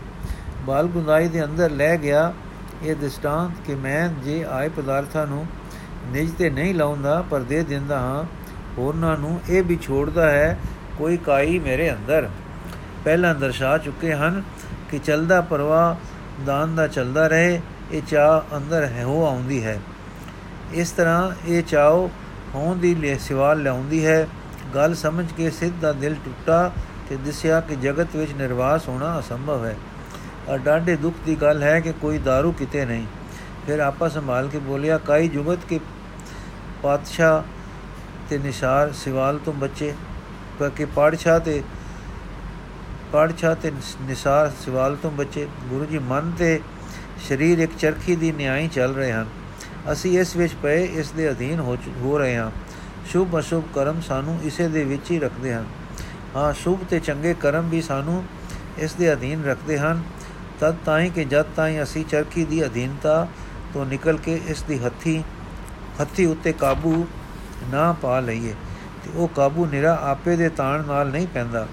[0.65, 2.33] ਬਾਲ ਗੁੰਦਾਈ ਦੇ ਅੰਦਰ ਲੈ ਗਿਆ
[2.83, 5.45] ਇਹ ਦ੍ਰਿਸ਼ਟਾਂਤ ਕਿ ਮੈਂ ਜੇ ਆਏ ਪਦਾਰਥਾਂ ਨੂੰ
[6.07, 8.23] ਨਿਜ ਤੇ ਨਹੀਂ ਲਾਉਂਦਾ, ਪਰ ਦੇ ਦਿੰਦਾ ਹਾਂ,
[8.77, 10.59] ਹੋਰਨਾਂ ਨੂੰ ਇਹ ਵੀ ਛੋੜਦਾ ਹੈ,
[10.97, 12.29] ਕੋਈ ਕਾਈ ਮੇਰੇ ਅੰਦਰ।
[13.05, 14.43] ਪਹਿਲਾਂ ਦਰਸਾ ਚੁੱਕੇ ਹਨ
[14.91, 15.97] ਕਿ ਚਲਦਾ ਪਰਵਾ
[16.45, 19.79] ਦਾਨ ਦਾ ਚੱਲਦਾ ਰਹੇ, ਇਹ ਚਾਹ ਅੰਦਰ ਹੈ ਹੋ ਆਉਂਦੀ ਹੈ।
[20.73, 22.11] ਇਸ ਤਰ੍ਹਾਂ ਇਹ ਚਾਹੋ
[22.55, 24.27] ਹੋਂ ਦੀ ਲੈ ਸਿਵਾਲ ਲਿਆਉਂਦੀ ਹੈ।
[24.75, 26.71] ਗੱਲ ਸਮਝ ਕੇ ਸਿੱਧ ਦਾ ਦਿਲ ਟੁੱਟਾ
[27.09, 29.75] ਤੇ ਦਿਸਿਆ ਕਿ ਜਗਤ ਵਿੱਚ ਨਿਰਵਾਸ ਹੋਣਾ ਅਸੰਭਵ ਹੈ।
[30.49, 33.05] ਔਰ ਡਾਢੇ ਦੁੱਖ ਦੀ ਗੱਲ ਹੈ ਕਿ ਕੋਈ दारू ਕਿਤੇ ਨਹੀਂ।
[33.67, 35.79] ਫਿਰ ਆਪਾ ਸੰਭਾਲ ਕੇ ਬੋਲਿਆ, ਕਾਈ ਜੁਗਤ ਕੇ
[36.83, 37.43] ਪਾਤਸ਼ਾਹ
[38.29, 39.93] ਤੇ ਨਿਸ਼ਾਰ ਸਿਵਾਲ ਤੋਂ ਬਚੇ?
[40.75, 41.63] ਕਿ ਪਾੜਸ਼ਾਹ ਤੇ
[43.11, 45.47] ਪਾੜਸ਼ਾਹ ਤੇ ਨਿਸ਼ਾਰ ਸਿਵਾਲ ਤੋਂ ਬਚੇ?
[45.69, 46.59] ਗੁਰੂ ਜੀ ਮਨ ਤੇ
[47.29, 49.25] ਸਰੀਰ ਇੱਕ ਚਰਖੀ ਦੀ ਨਿਆਈ ਚੱਲ ਰਹੇ ਹਨ।
[49.91, 51.59] ਅਸੀਂ ਇਸ ਵਿੱਚ ਪਏ, ਇਸ ਦੇ ਅਧੀਨ
[52.01, 52.51] ਹੋ ਰਹੇ ਹਾਂ।
[53.11, 55.65] ਸ਼ੁਭ ਅਸ਼ੁਭ ਕਰਮ ਸਾਨੂੰ ਇਸੇ ਦੇ ਵਿੱਚ ਹੀ ਰੱਖਦੇ ਹਨ।
[56.35, 58.23] ਹਾਂ, ਸ਼ੁਭ ਤੇ ਚੰਗੇ ਕਰਮ ਵੀ ਸਾਨੂੰ
[58.77, 60.03] ਇਸ ਦੇ ਅਧੀਨ ਰੱਖਦੇ ਹਨ।
[60.59, 63.27] ਤਦ ਤਾਈਂ ਕਿ ਜਦ ਤਾਈਂ ਅਸੀਂ ਚਰਖੀ ਦੀ ਅਧੀਨਤਾ
[63.73, 65.23] ਤੋਂ ਨਿਕਲ ਕੇ ਇਸ ਦੀ ਹੱਥੀ
[66.01, 67.07] ਹੱਥੀ ਉੱਤੇ ਕਾਬੂ
[67.71, 68.53] ਨਾ ਪਾ ਲਈਏ,
[69.03, 71.67] ਤੇ ਉਹ ਕਾਬੂ ਨਿਰਾ ਆਪੇ ਦੇ ਤਾਣ ਨਾਲ ਨਹੀਂ ਪੈਂਦਾ।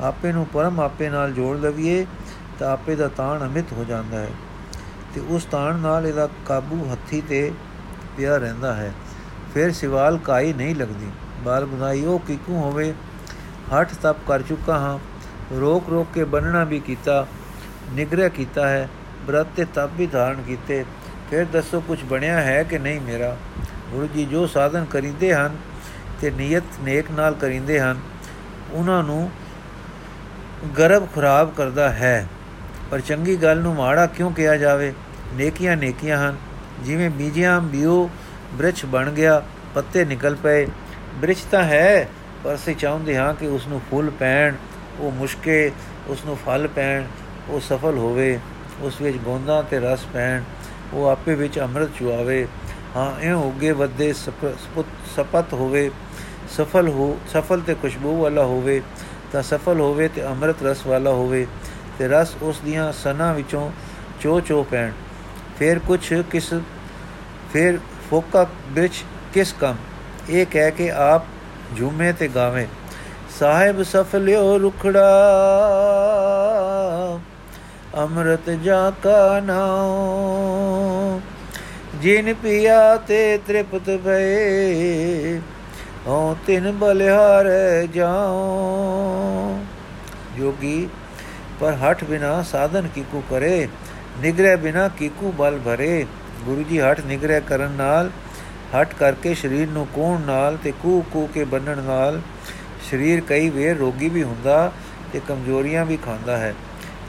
[0.00, 2.06] ਆਪੇ ਨੂੰ ਪਰਮ ਆਪੇ ਨਾਲ ਜੋੜ ਲਵੀਏ,
[2.58, 4.30] ਤਾਂ ਆਪੇ ਦਾ ਤਾਣ ਅਮਿਤ ਹੋ ਜਾਂਦਾ ਹੈ।
[5.14, 7.52] ਤੇ ਉਸ ਤਾਣ ਨਾਲ ਇਹਦਾ ਕਾਬੂ ਹੱਥੀ ਤੇ
[8.16, 8.92] ਪਿਆ ਰਹਿੰਦਾ ਹੈ।
[9.54, 11.06] ਫਿਰ ਸਿਵਾਲ ਕਾਈ ਨਹੀਂ ਲੱਗਦੀ।
[11.44, 12.94] ਬਾਲ ਗੁਨਾਈ ਉਹ ਕਿਕੂ ਹੋਵੇ?
[13.74, 14.98] ਹੱਠ ਤਪ ਕਰ ਚੁੱਕਾ ਹਾਂ।
[15.54, 17.26] ਰੋਕ ਰੋਕ ਕੇ ਬੰਨਣਾ ਵੀ ਕੀਤਾ,
[17.92, 18.88] ਨਿਗਰਹ ਕੀਤਾ ਹੈ।
[19.26, 20.84] ਬ੍ਰਤ ਤੇ ਤਪ ਵੀ ਧਾਰਨ ਕੀਤੇ।
[21.30, 23.36] ਫਿਰ ਦੱਸੋ ਕੁਝ ਬਣਿਆ ਹੈ ਕਿ ਨਹੀਂ ਮੇਰਾ?
[23.90, 25.56] ਗੁਰੂ ਜੀ ਜੋ ਸਾਧਨ ਕਰਿੰਦੇ ਹਨ
[26.20, 28.00] ਤੇ ਨੀਅਤ ਨੇਕ ਨਾਲ ਕਰਿੰਦੇ ਹਨ,
[28.72, 29.30] ਉਹਨਾਂ ਨੂੰ
[30.78, 32.26] ਗਰਭ ਖਰਾਬ ਕਰਦਾ ਹੈ।
[32.90, 34.92] ਪਰ ਚੰਗੀ ਗੱਲ ਨੂੰ ਮਾੜਾ ਕਿਉਂ ਕਿਹਾ ਜਾਵੇ?
[35.34, 36.36] ਨੇਕੀਆਂ ਨੇਕੀਆਂ ਹਨ।
[36.80, 38.10] ਜਿਵੇਂ ਬੀਜਿਆਂ ਬਿਓ
[38.54, 39.42] ਬ੍ਰਿਛ ਬਣ ਗਿਆ,
[39.74, 40.66] ਪੱਤੇ ਨਿਕਲ ਪਏ।
[41.14, 42.08] ਬ੍ਰਿਛ ਤਾਂ ਹੈ,
[42.44, 44.54] ਪਰ ਅਸੀਂ ਚਾਹੁੰਦੇ ਹਾਂ ਕਿ ਉਸ ਨੂੰ ਫੁੱਲ ਪੈਣ।
[44.98, 45.70] ਉਹ ਮੁਸ਼ਕੇ
[46.08, 47.04] ਉਸ ਨੂੰ ਫਲ ਪੈਣ।
[47.48, 48.38] ਉਹ ਸਫਲ ਹੋਵੇ,
[48.80, 50.42] ਉਸ ਵਿੱਚ ਗੋਂਦਾਂ ਤੇ ਰਸ ਪੈਣ।
[50.92, 52.46] ਉਹ ਆਪੇ ਵਿੱਚ ਅੰਮ੍ਰਿਤ ਚੁਆਵੇ
[52.96, 54.12] ਹਾਂ ਇਹ ਹੋਗੇ ਵੱਡੇ
[55.16, 55.90] ਸਪਤ ਹੋਵੇ।
[56.50, 58.80] ਸਫਲ ਹੋ, ਸਫਲ ਤੇ ਖੁਸ਼ਬੂ ਵਾਲਾ ਹੋਵੇ।
[59.32, 61.46] ਤਾਂ ਸਫਲ ਹੋਵੇ ਤੇ ਅੰਮ੍ਰਿਤ ਰਸ ਵਾਲਾ ਹੋਵੇ।
[62.00, 63.70] ਤੇ ਰਸ ਉਸ ਦੀਆਂ ਸਨਾ ਵਿੱਚੋਂ
[64.20, 64.92] ਚੋ ਚੋ ਪੈਣ।
[65.58, 66.52] ਫਿਰ ਕੁਛ ਕਿਸ,
[67.52, 67.78] ਫਿਰ
[68.10, 69.76] ਫੋਕਾ ਵਿੱਚ ਕਿਸ ਕੰਮ?
[70.30, 71.24] ਇਹ ਕਹਿ ਕੇ ਆਪ
[71.78, 72.66] ਝੂਮੇ ਤੇ ਗਾਵੇ,
[73.38, 75.10] ਸਾਹਿਬ ਸਫਲਿਓ ਰੁਖੜਾ,
[77.96, 81.20] ਅੰਮ੍ਰਿਤ ਜਾ ਕਾ ਨਾਮ
[82.00, 85.38] ਜਿਨ ਪਿਆ ਤੇ ਤ੍ਰਿਪਤ ਭਏ
[86.06, 87.46] ਹਉ ਤਿਨ ਬਲਿਹਾਰ
[87.94, 89.58] ਜਾਉ।
[90.36, 90.88] ਜੋਗੀ
[91.60, 93.68] ਪਰ ਹਟ ਬਿਨਾ ਸਾਧਨ ਕੀਕੂ ਕਰੇ
[94.20, 96.06] ਨਿਗਰਹ ਬਿਨਾ ਕੀਕੂ ਬਲ ਭਰੇ
[96.44, 98.10] ਗੁਰੂ ਜੀ ਹਟ ਨਿਗਰਹ ਕਰਨ ਨਾਲ
[98.74, 102.20] ਹਟ ਕਰਕੇ ਸਰੀਰ ਨੂੰ ਕੋਣ ਨਾਲ ਤੇ ਕੂ ਕੂ ਕੇ ਬੰਨਣ ਨਾਲ
[102.90, 104.70] ਸਰੀਰ ਕਈ ਵੇਰ ਰੋਗੀ ਵੀ ਹੁੰਦਾ
[105.12, 106.54] ਤੇ ਕਮਜ਼ੋਰੀਆਂ ਵੀ ਖਾਂਦਾ ਹੈ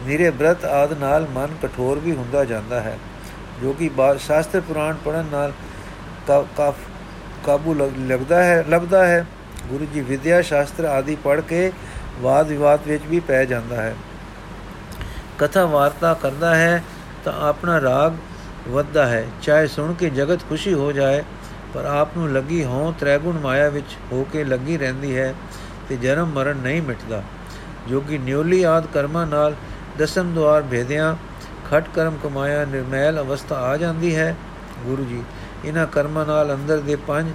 [0.05, 2.97] ਨੀਰੇ ਬ੍ਰਤ ਆਦ ਨਾਲ ਮਨ ਕਠੋਰ ਵੀ ਹੁੰਦਾ ਜਾਂਦਾ ਹੈ
[3.61, 5.53] ਜੋ ਕਿ ਸ਼ਾਸਤਰ ਪੁਰਾਣ ਪੜਨ ਨਾਲ
[7.45, 9.25] ਕਾਬੂ ਲੱਗਦਾ ਹੈ ਲੱਭਦਾ ਹੈ
[9.69, 11.71] ਗੁਰੂ ਜੀ ਵਿਦਿਆ ਸ਼ਾਸਤਰ ਆਦਿ ਪੜ ਕੇ
[12.21, 13.93] ਵਾਦ ਵਿਵਾਦ ਵਿੱਚ ਵੀ ਪੈ ਜਾਂਦਾ ਹੈ
[15.39, 16.83] ਕਥਾ ਵਾਰਤਾ ਕਰਦਾ ਹੈ
[17.25, 18.13] ਤਾਂ ਆਪਣਾ ਰਾਗ
[18.69, 21.23] ਵੱਧਦਾ ਹੈ। ਚਾਹੇ ਸੁਣ ਕੇ ਜਗਤ ਖੁਸ਼ੀ ਹੋ ਜਾਏ,
[21.73, 25.33] ਪਰ ਆਪ ਨੂੰ ਲੱਗੀ ਹੋਂ ਤ੍ਰੈਗੁਣ ਮਾਇਆ ਵਿੱਚ ਹੋ ਕੇ ਲੱਗੀ ਰਹਿੰਦੀ ਹੈ
[25.89, 27.21] ਤੇ ਜਨਮ ਮਰਨ ਨਹੀਂ ਮਿਟਦਾ।
[27.87, 29.55] ਜੋ ਕਿ ਨਿਉਲੀ ਆਦ ਕਰਮਾਂ ਨਾਲ
[29.97, 31.15] ਦਸਮ ਦਵਾਰ ਭੇਦਿਆਂ
[31.71, 34.35] ਖਟ ਕਰਮ ਕਮਾਇਆ ਨਿਰਮੈਲ ਅਵਸਥਾ ਆ ਜਾਂਦੀ ਹੈ।
[34.85, 35.23] ਗੁਰੂ ਜੀ,
[35.65, 37.31] ਇਹਨਾਂ ਕਰਮਾਂ ਨਾਲ ਅੰਦਰ ਦੇ ਪੰਜ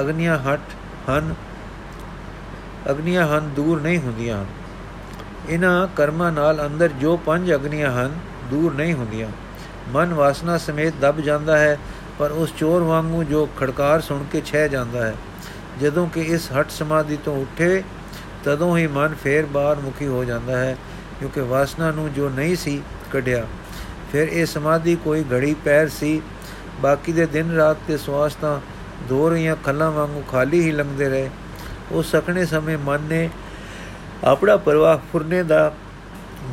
[0.00, 0.60] ਅਗਨੀਆਂ ਹਟ
[1.10, 1.34] ਹਨ,
[2.90, 4.44] ਅਗਨੀਆਂ ਹਨ ਦੂਰ ਨਹੀਂ ਹੁੰਦੀਆਂ।
[5.50, 8.14] ਇਹਨਾਂ ਕਰਮਾਂ ਨਾਲ ਅੰਦਰ ਜੋ ਪੰਜ ਅਗਨੀਆਂ ਹਨ,
[8.50, 9.28] ਦੂਰ ਨਹੀਂ ਹੁੰਦੀਆਂ।
[9.88, 11.78] ਮਨ ਵਾਸਨਾ ਸਮੇਤ ਦਬ ਜਾਂਦਾ ਹੈ,
[12.18, 15.14] ਪਰ ਉਸ ਚੋਰ ਵਾਂਗੂ ਜੋ ਖੜਕਾਰ ਸੁਣ ਕੇ ਛਹਿ ਜਾਂਦਾ ਹੈ।
[15.80, 17.82] ਜਦੋਂ ਕਿ ਇਸ ਹਟ ਸਮਾਧੀ ਤੋਂ ਉੱਠੇ,
[18.44, 20.76] ਤਦੋਂ ਹੀ ਮਨ ਫੇਰ ਬਾਹਰ ਮੁਖੀ ਹੋ ਜਾਂਦਾ ਹੈ,
[21.18, 22.82] ਕਿਉਂਕਿ ਵਾਸਨਾ ਨੂੰ ਜੋ ਨਹੀਂ ਸੀ
[23.12, 23.46] ਕੱਢਿਆ।
[24.12, 26.22] ਫਿਰ ਇਹ ਸਮਾਧੀ ਕੋਈ ਘੜੀ ਪੈਰ ਸੀ।
[26.80, 28.60] ਬਾਕੀ ਦੇ ਦਿਨ ਰਾਤ ਤੇ ਸਵਾਸ ਤਾਂ
[29.08, 31.30] ਦੋ ਰਹੀਆਂ ਖੱਲਾਂ ਵਾਂਗੂ ਖਾਲੀ ਹੀ ਲੰਘਦੇ ਰਹੇ।
[31.92, 33.30] ਉਹ ਸਕਣੇ ਸਮੇਂ ਮਨ ਨੇ
[34.24, 35.74] ਆਪਣਾ ਪਰਵਾਹ ਫੁਰਨੇ ਦਾ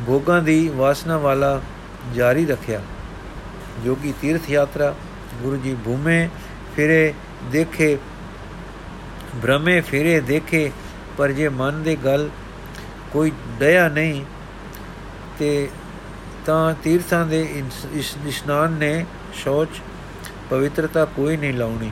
[0.06, 1.60] ਭੋਗਾਂ ਦੀ ਵਾਸਨਾ ਵਾਲਾ
[2.14, 2.80] ਜਾਰੀ ਰੱਖਿਆ।
[3.84, 4.94] ਜੋਗੀ ਤੀਰਥ ਯਾਤਰਾ,
[5.42, 6.28] ਗੁਰੂ ਜੀ ਭੂਮੇ
[6.76, 7.14] ਫਿਰੇ
[7.52, 7.98] ਦੇਖੇ
[9.42, 10.72] ਭ੍ਰਮੇ ਫਿਰੇ ਦੇਖੇ,
[11.18, 12.28] ਪਰ ਜੇ ਮਨ ਦੇ ਗੱਲ
[13.12, 14.24] ਕੋਈ ਦਇਆ ਨਹੀਂ,
[15.38, 15.68] ਤੇ
[16.46, 17.86] ਤਾਂ ਤੀਰਥਾਂ ਦੇ ਇਸ,
[18.26, 19.68] ਇਸ਼ਨਾਨ ਨੇ ਸ਼ੌਚ,
[20.50, 21.90] ਪਵਿੱਤਰਤਾ ਕੋਈ ਨਹੀਂ ਲਾਉਣੀ।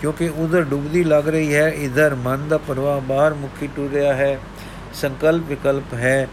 [0.00, 4.38] ਕਿਉਂਕਿ ਉਧਰ ਡੁੱਬਦੀ ਲੱਗ ਰਹੀ ਹੈ, ਇਧਰ ਮਨ ਦਾ ਪ੍ਰਵਾਹ ਬਾਹਰ ਮੁਖੀ ਟੁਰ ਰਿਹਾ ਹੈ।
[4.96, 6.28] ਸੰਕਲਪ ਵਿਕਲਪ ਹੈ।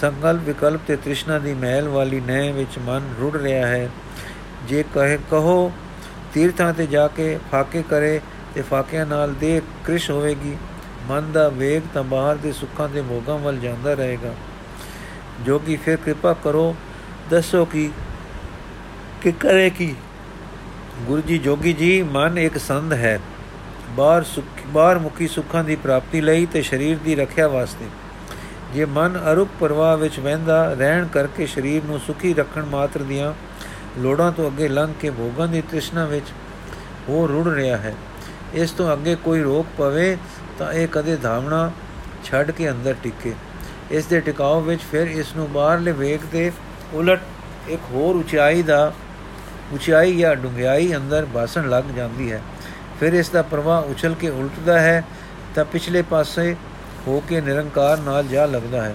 [0.00, 3.90] ਸੰਕਲਪ ਵਿਕਲਪ ਤੇ ਤ੍ਰਿਸ਼ਨਾ ਦੀ ਮਹਿਲ ਵਾਲੀ ਨਹਿ ਵਿੱਚ ਮਨ ਰੁੜ ਰਿਹਾ ਹੈ।
[4.68, 5.72] ਜੇ ਕਹੇ, ਕਹੋ,
[6.34, 8.20] ਤੀਰਥਾਂ ਤੇ ਜਾ ਕੇ ਫਾਕੇ ਕਰੇ
[8.54, 10.56] ਤੇ ਫਾਕਿਆਂ ਨਾਲ ਦੇ ਕ੍ਰਿਸ਼ ਹੋਵੇਗੀ।
[11.08, 14.34] ਮਨ ਦਾ ਵੇਗ ਤਾਂ ਬਾਹਰ ਦੇ ਸੁੱਖਾਂ ਦੇ ਮੋਗਾਂ ਵੱਲ ਜਾਂਦਾ ਰਹੇਗਾ।
[15.46, 16.76] ਜੋ ਕਿ ਫਿਰ ਕਿਰਪਾ ਕਰੋ,
[17.30, 17.90] ਦੱਸੋ ਕਿ
[19.22, 19.94] ਕਿ ਕਰੇ ਕੀ?
[21.00, 23.20] ਗੁਰੂ ਜੀ, ਜੋਗੀ ਜੀ, ਮਨ ਇੱਕ ਸੰਧ ਹੈ।
[23.90, 27.84] ਬਾਹਰ ਸੁਖ, ਬਾਹਰ ਮੁਖੀ ਸੁੱਖਾਂ ਦੀ ਪ੍ਰਾਪਤੀ ਲਈ ਤੇ ਸਰੀਰ ਦੀ ਰੱਖਿਆ ਵਾਸਤੇ।
[28.74, 33.32] ਜੇ ਮਨ ਅਰੁਪ ਪ੍ਰਵਾਹ ਵਿੱਚ ਵਹਿੰਦਾ, ਰਹਿਣ ਕਰਕੇ ਸਰੀਰ ਨੂੰ ਸੁਖੀ ਰੱਖਣ ਮਾਤਰ ਦੀਆਂ
[33.98, 36.26] ਲੋੜਾਂ ਤੋਂ ਅੱਗੇ ਲੰਘ ਕੇ ਭੋਗਾਂ ਦੀ ਤ੍ਰਿਸ਼ਨਾ ਵਿੱਚ
[37.08, 37.94] ਉਹ ਰੁੜ ਰਿਹਾ ਹੈ।
[38.54, 40.16] ਇਸ ਤੋਂ ਅੱਗੇ ਕੋਈ ਰੋਕ ਪਵੇ
[40.58, 41.70] ਤਾਂ ਇਹ ਕਦੇ ਧਾਵਣਾ
[42.24, 43.32] ਛੱਡ ਕੇ ਅੰਦਰ ਟਿਕੇ।
[43.90, 46.52] ਇਸ ਦੇ ਟਿਕਾਉ ਵਿੱਚ ਫਿਰ ਇਸ ਨੂੰ ਬਾਹਰਲੇ ਵੇਗ ਤੇ
[46.94, 47.20] ਉਲਟ
[47.68, 48.92] ਇੱਕ ਹੋਰ ਉਚਾਈ ਦਾ
[49.72, 52.40] ਉਚਾਈ ਜਾਂ ਡੁੰਗਿਆਈ ਅੰਦਰ ਬਾਸਣ ਲੱਗ ਜਾਂਦੀ ਹੈ।
[53.00, 55.04] ਫਿਰ ਇਸ ਦਾ ਪ੍ਰਵਾਹ ਉਛਲ ਕੇ ਉਲਟਦਾ ਹੈ
[55.54, 56.56] ਤਾਂ ਪਿਛਲੇ ਪਾਸੇ
[57.06, 58.94] ਹੋ ਕੇ ਨਿਰੰਕਾਰ ਨਾਲ ਜਾ ਲੱਗਦਾ ਹੈ।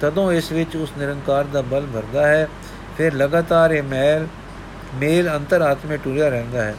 [0.00, 2.48] ਤਦੋਂ ਇਸ ਵਿੱਚ ਉਸ ਨਿਰੰਕਾਰ ਦਾ ਬਲ ਭਰਦਾ ਹੈ।
[2.98, 4.26] ਫਿਰ ਲਗਾਤਾਰ ਇਹ ਮੈਲ,
[4.94, 6.74] ਮੇਲ ਅੰਤਰ ਆਤਮੇ ਟੁਰਿਆ ਰਹਿੰਦਾ ਹੈ।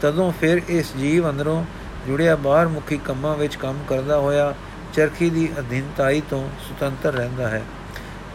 [0.00, 1.64] ਤਦੋਂ ਫਿਰ ਇਸ ਜੀਵ ਅੰਦਰੋਂ
[2.06, 4.54] ਜੁੜਿਆ ਬਾਹਰ ਮੁਖੀ ਕੰਮਾਂ ਵਿੱਚ ਕੰਮ ਕਰਦਾ ਹੋਇਆ
[4.94, 7.62] ਚਰਖੀ ਦੀ ਅਧੀਨਤਾਈ ਤੋਂ ਸੁਤੰਤਰ ਰਹਿੰਦਾ ਹੈ।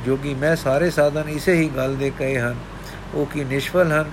[0.06, 2.56] ਜੋਗੀ ਮੈਂ ਸਾਰੇ ਸਾਧਨ ਇਸੇ ਹੀ ਗੱਲ ਦੇ ਕਹੇ ਹਨ।
[3.13, 4.12] ਉਹ ਕੀ ਨਿਸ਼ਫਲ ਹਨ?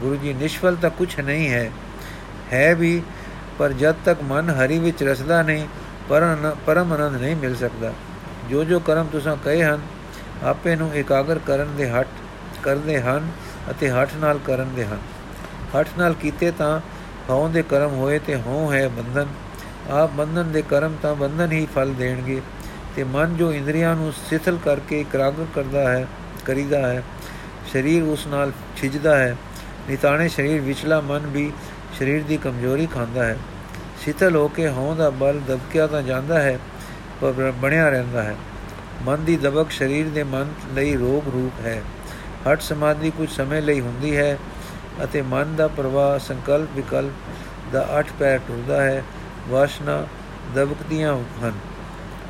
[0.00, 1.70] ਗੁਰੂ ਜੀ, ਨਿਸ਼ਫਲ ਤਾਂ ਕੁਝ ਨਹੀਂ ਹੈ।
[2.52, 3.02] ਹੈ ਵੀ,
[3.58, 5.66] ਪਰ ਜਦ ਤੱਕ ਮਨ ਹਰੀ ਵਿੱਚ ਰਸਦਾ ਨਹੀਂ
[6.10, 7.92] ਪਰਮ ਆਨੰਦ ਨਹੀਂ ਮਿਲ ਸਕਦਾ।
[8.50, 9.80] ਜੋ ਜੋ ਕਰਮ ਤੁਸੀਂ ਕਹੇ ਹਨ,
[10.42, 12.08] ਆਪੇ ਨੂੰ ਇਕਾਗਰ ਕਰਨ ਦੇ ਹੱਟ
[12.62, 13.28] ਕਰਦੇ ਹਨ
[13.70, 14.98] ਅਤੇ ਹੱਠ ਨਾਲ ਕਰਨ ਦੇ ਹਨ।
[15.76, 16.80] ਹੱਠ ਨਾਲ ਕੀਤੇ ਤਾਂ
[17.30, 19.26] ਹਉ ਦੇ ਕਰਮ ਹੋਏ ਤੇ ਹਉ ਹੈ ਬੰਧਨ।
[19.90, 22.40] ਆਪ ਬੰਧਨ ਦੇ ਕਰਮ ਤਾਂ ਬੰਧਨ ਹੀ ਫਲ ਦੇਣਗੇ
[22.96, 26.06] ਤੇ ਮਨ ਜੋ ਇੰਦਰੀਆਂ ਨੂੰ ਸਿਥਲ ਕਰਕੇ ਇਕਰਾਗਰ ਕਰਦਾ ਹੈ
[26.44, 27.02] ਕਰੀਦਾ ਹੈ,
[27.72, 29.36] ਸਰੀਰ ਉਸ ਨਾਲ ਛਿਜਦਾ ਹੈ।
[29.90, 31.52] ਨਿਤਾਣੇ ਸਰੀਰ ਵਿਚਲਾ ਮਨ ਵੀ
[31.98, 33.36] ਸਰੀਰ ਦੀ ਕਮਜ਼ੋਰੀ ਖਾਂਦਾ ਹੈ।
[34.00, 36.58] ਸਿਥਲ ਹੋ ਕੇ ਹਉ ਦਾ ਬਲ ਦਬਕਿਆ ਤਾਂ ਜਾਂਦਾ ਹੈ,
[37.20, 38.36] ਪਰ ਬਣਿਆ ਰਹਿੰਦਾ ਹੈ।
[39.02, 41.82] ਮਨ ਦੀ ਦਬਕ ਸਰੀਰ ਦੇ ਮਨ ਲਈ ਰੋਗ ਰੂਪ ਹੈ।
[42.42, 44.36] ਹਟ ਸਮਾਧੀ ਕੁਝ ਸਮੇਂ ਲਈ ਹੁੰਦੀ ਹੈ
[45.04, 49.02] ਅਤੇ ਮਨ ਦਾ ਪ੍ਰਵਾਹ ਸੰਕਲਪ ਵਿਕਲਪ ਦਾ ਅਠ ਪੈਰ ਟੁਰਦਾ ਹੈ,
[49.48, 50.04] ਵਾਸ਼ਨਾ
[50.54, 51.52] ਦਬਕਦੀਆਂ ਹਨ,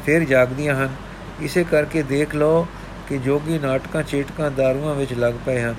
[0.07, 0.95] ਫਿਰ ਜਾਗਦੀਆਂ ਹਨ।
[1.41, 2.67] ਇਸੇ ਕਰਕੇ ਦੇਖ ਲਓ
[3.09, 5.75] ਕਿ ਜੋਗੀ ਨਾਟਕਾਂ ਚੇਟਕਾਂ ਦਾਰੂਆਂ ਵਿੱਚ ਲੱਗ ਪਏ ਹਨ।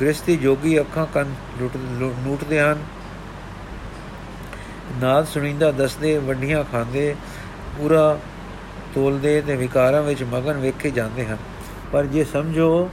[0.00, 2.82] ਗ੍ਰਸਤੀ ਜੋਗੀ ਅੱਖਾਂ ਕੰਨ ਲੁੱਟਦੇ ਹਨ।
[5.00, 7.14] ਨਾਦ ਸੁਣੀਂਦਾ ਦੱਸਦੇ, ਵੱਡੀਆਂ ਖਾਂਦੇ,
[7.78, 8.18] ਪੂਰਾ
[8.94, 11.36] ਤੋਲਦੇ ਤੇ ਵਿਕਾਰਾਂ ਵਿੱਚ ਮਗਨ ਵੇਖੇ ਜਾਂਦੇ ਹਨ।
[11.92, 12.90] ਪਰ ਜੇ ਸਮਝੋ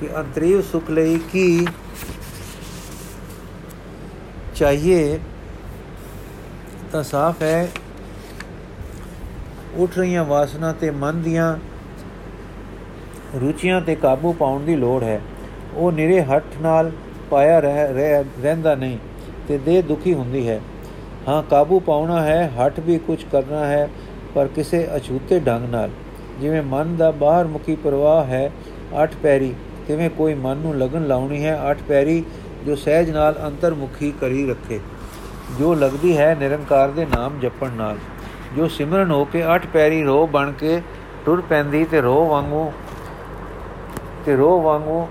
[0.00, 1.66] ਕਿ ਅੰਤਰੀਵ ਸੁਖ ਲਈ ਕੀ
[4.54, 5.18] ਚਾਹੀਏ,
[6.92, 7.68] ਤਾਂ ਸਾਫ਼ ਹੈ,
[9.74, 11.56] ਉੱਠ ਰਹੀਆਂ ਵਾਸਨਾ ਤੇ ਮਨ ਦੀਆਂ
[13.40, 15.20] ਰੁਚੀਆਂ ਤੇ ਕਾਬੂ ਪਾਉਣ ਦੀ ਲੋੜ ਹੈ।
[15.74, 16.92] ਉਹ ਨਿਰੇ ਹੱਠ ਨਾਲ
[17.30, 18.98] ਪਾਇਆ ਰਹਿ ਰਹਿੰਦਾ ਨਹੀਂ
[19.48, 20.60] ਤੇ ਦੇਹ ਦੁਖੀ ਹੁੰਦੀ ਹੈ।
[21.28, 23.88] ਹਾਂ, ਕਾਬੂ ਪਾਉਣਾ ਹੈ ਹੱਠ ਵੀ ਕੁਝ ਕਰਨਾ ਹੈ,
[24.34, 25.90] ਪਰ ਕਿਸੇ ਅਛੂਤੇ ਢੰਗ ਨਾਲ।
[26.40, 28.50] ਜਿਵੇਂ ਮਨ ਦਾ ਬਾਹਰ ਮੁਖੀ ਪ੍ਰਵਾਹ ਹੈ,
[29.02, 29.54] ਅੱਠ ਪੈਰੀ
[29.86, 32.24] ਕਿਵੇਂ ਕੋਈ ਮਨ ਨੂੰ ਲਗਨ ਲਾਉਣੀ ਹੈ, ਅੱਠ ਪੈਰੀ
[32.66, 34.80] ਜੋ ਸਹਿਜ ਨਾਲ ਅੰਤਰਮੁਖੀ ਕਰੀ ਰੱਖੇ।
[35.58, 37.96] ਜੋ ਲੱਗਦੀ ਹੈ, ਨਿਰੰਕਾਰ ਦੇ ਨਾਮ ਜਪਣ ਨਾਲ।
[38.56, 40.80] ਜੋ ਸਿਮਰਨ ਹੋ ਕੇ ਅੱਠ ਪੈਰੀ ਰੋ ਬਣ ਕੇ
[41.26, 42.72] ਟੁਰ ਪੈਂਦੀ ਤੇ ਰੋ ਵਾਂਗੂ,
[44.26, 45.08] ਤੇ ਰੋ ਵਾਂਗੂ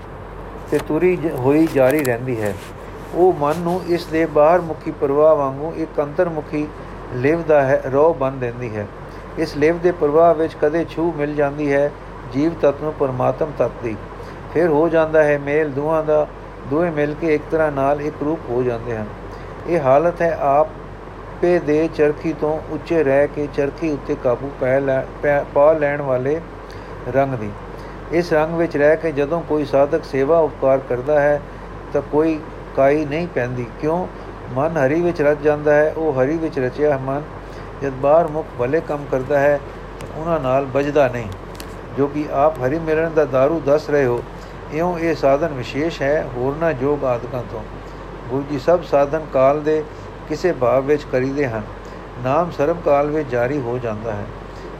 [0.70, 2.54] ਤੇ ਤੁਰੀ ਹੋਈ ਜਾਰੀ ਰਹਿੰਦੀ ਹੈ।
[3.14, 6.66] ਉਹ ਮਨ ਨੂੰ ਇਸ ਦੇ ਬਾਹਰ ਮੁਖੀ ਪ੍ਰਵਾਹ ਵਾਂਗੂ ਇੱਕ ਅੰਤਰਮੁਖੀ
[7.14, 8.86] ਲਿਵ ਦਾ ਹੈ ਰੋ ਬਣ ਦਿੰਦੀ ਹੈ।
[9.38, 11.90] ਇਸ ਲਿਵ ਦੇ ਪ੍ਰਵਾਹ ਵਿੱਚ ਕਦੇ ਛੂ ਮਿਲ ਜਾਂਦੀ ਹੈ,
[12.32, 13.96] ਜੀਵ ਤਤ ਨੂੰ ਪਰਮਾਤਮ ਤਤ ਦੀ।
[14.54, 16.26] ਫਿਰ ਹੋ ਜਾਂਦਾ ਹੈ ਮੇਲ ਦੋਹਾਂ ਦਾ,
[16.70, 19.06] ਦੋਵੇਂ ਮਿਲ ਕੇ ਇੱਕ ਤਰ੍ਹਾਂ ਨਾਲ ਇੱਕ ਰੂਪ ਹੋ ਜਾਂਦੇ ਹਨ।
[19.66, 20.68] ਇਹ ਹਾਲਤ ਹੈ ਆਪ
[21.40, 24.50] ਪੇ ਦੇ ਚਰਖੀ ਤੋਂ ਉੱਚੇ ਰਹਿ ਕੇ ਚਰਖੀ ਉੱਤੇ ਕਾਬੂ
[25.54, 26.40] ਪਾ ਲੈਣ ਵਾਲੇ
[27.14, 27.50] ਰੰਗ ਦੀ।
[28.12, 31.40] ਇਸ ਰੰਗ ਵਿੱਚ ਰਹਿ ਕੇ ਜਦੋਂ ਕੋਈ ਸਾਧਕ ਸੇਵਾ ਉਪਕਾਰ ਕਰਦਾ ਹੈ,
[31.92, 32.38] ਤਾਂ ਕੋਈ
[32.76, 34.06] ਕਾਈ ਨਹੀਂ ਪੈਂਦੀ, ਕਿਉਂ?
[34.54, 37.22] ਮਨ ਹਰੀ ਵਿੱਚ ਰਚ ਜਾਂਦਾ ਹੈ, ਉਹ ਹਰੀ ਵਿੱਚ ਰਚਿਆ ਮਨ।
[37.82, 39.60] ਜਦ ਬਾਹਰ ਮੁਖ ਭਲੇ ਕੰਮ ਕਰਦਾ ਹੈ
[40.16, 41.28] ਉਹਨਾਂ ਨਾਲ ਵੱਜਦਾ ਨਹੀਂ।
[41.96, 44.22] ਜੋ ਕਿ ਆਪ ਹਰੀ ਮਿਲਣ ਦਾ दारू ਦੱਸ ਰਹੇ ਹੋ,
[44.72, 47.62] ਇਉਂ ਇਹ ਸਾਧਨ ਵਿਸ਼ੇਸ਼ ਹੈ, ਹੋਰਨਾ ਜੋਗ ਆਦਿਕਾਂ ਤੋਂ।
[48.30, 49.84] ਗੁਰੂ ਜੀ ਸਭ ਸਾਧਨ ਕਾਲ ਦੇ
[50.28, 51.62] ਕਿਸੇ ਭਾਵ ਵਿੱਚ ਕਰੀਦੇ ਹਨ।
[52.24, 54.24] ਨਾਮ ਸਰਬ ਕਾਲ ਵਿੱਚ ਜਾਰੀ ਹੋ ਜਾਂਦਾ ਹੈ।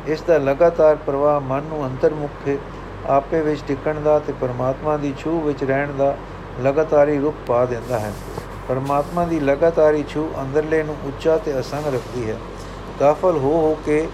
[0.06, 2.50] ਇਸ ਦਾ ਲਗਾਤਾਰ ਪ੍ਰਵਾਹ ਮਨ ਨੂੰ ਅੰਤਰਮੁਖ,
[3.06, 6.16] ਆਪੇ ਵਿੱਚ ਟਿਕਣ ਦਾ ਤੇ ਪਰਮਾਤਮਾ ਦੀ ਛੂ ਵਿੱਚ ਰਹਿਣ ਦਾ
[6.60, 8.12] ਲਗਾਤਾਰੀ ਰੁਖ ਪਾ ਦਿੰਦਾ ਹੈ।
[8.68, 12.36] ਪਰਮਾਤਮਾ ਦੀ ਲਗਾਤਾਰੀ ਛੂ ਅੰਦਰਲੇ ਨੂੰ ਉੱਚਾ ਤੇ ਅਸੰਗ ਰੱਖਦੀ ਹੈ।
[13.00, 14.08] ਕਾਫਲ ਹੋ ਹੋ ਕੇ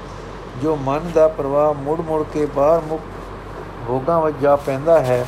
[0.62, 3.00] ਜੋ ਮਨ ਦਾ ਪ੍ਰਵਾਹ ਮੁੜ ਮੁੜ ਕੇ ਬਾਹਰ ਮੁਖ
[3.88, 5.26] ਭੋਗਾਂ ਵਿੱਚ ਜਾ ਪੈਂਦਾ ਹੈ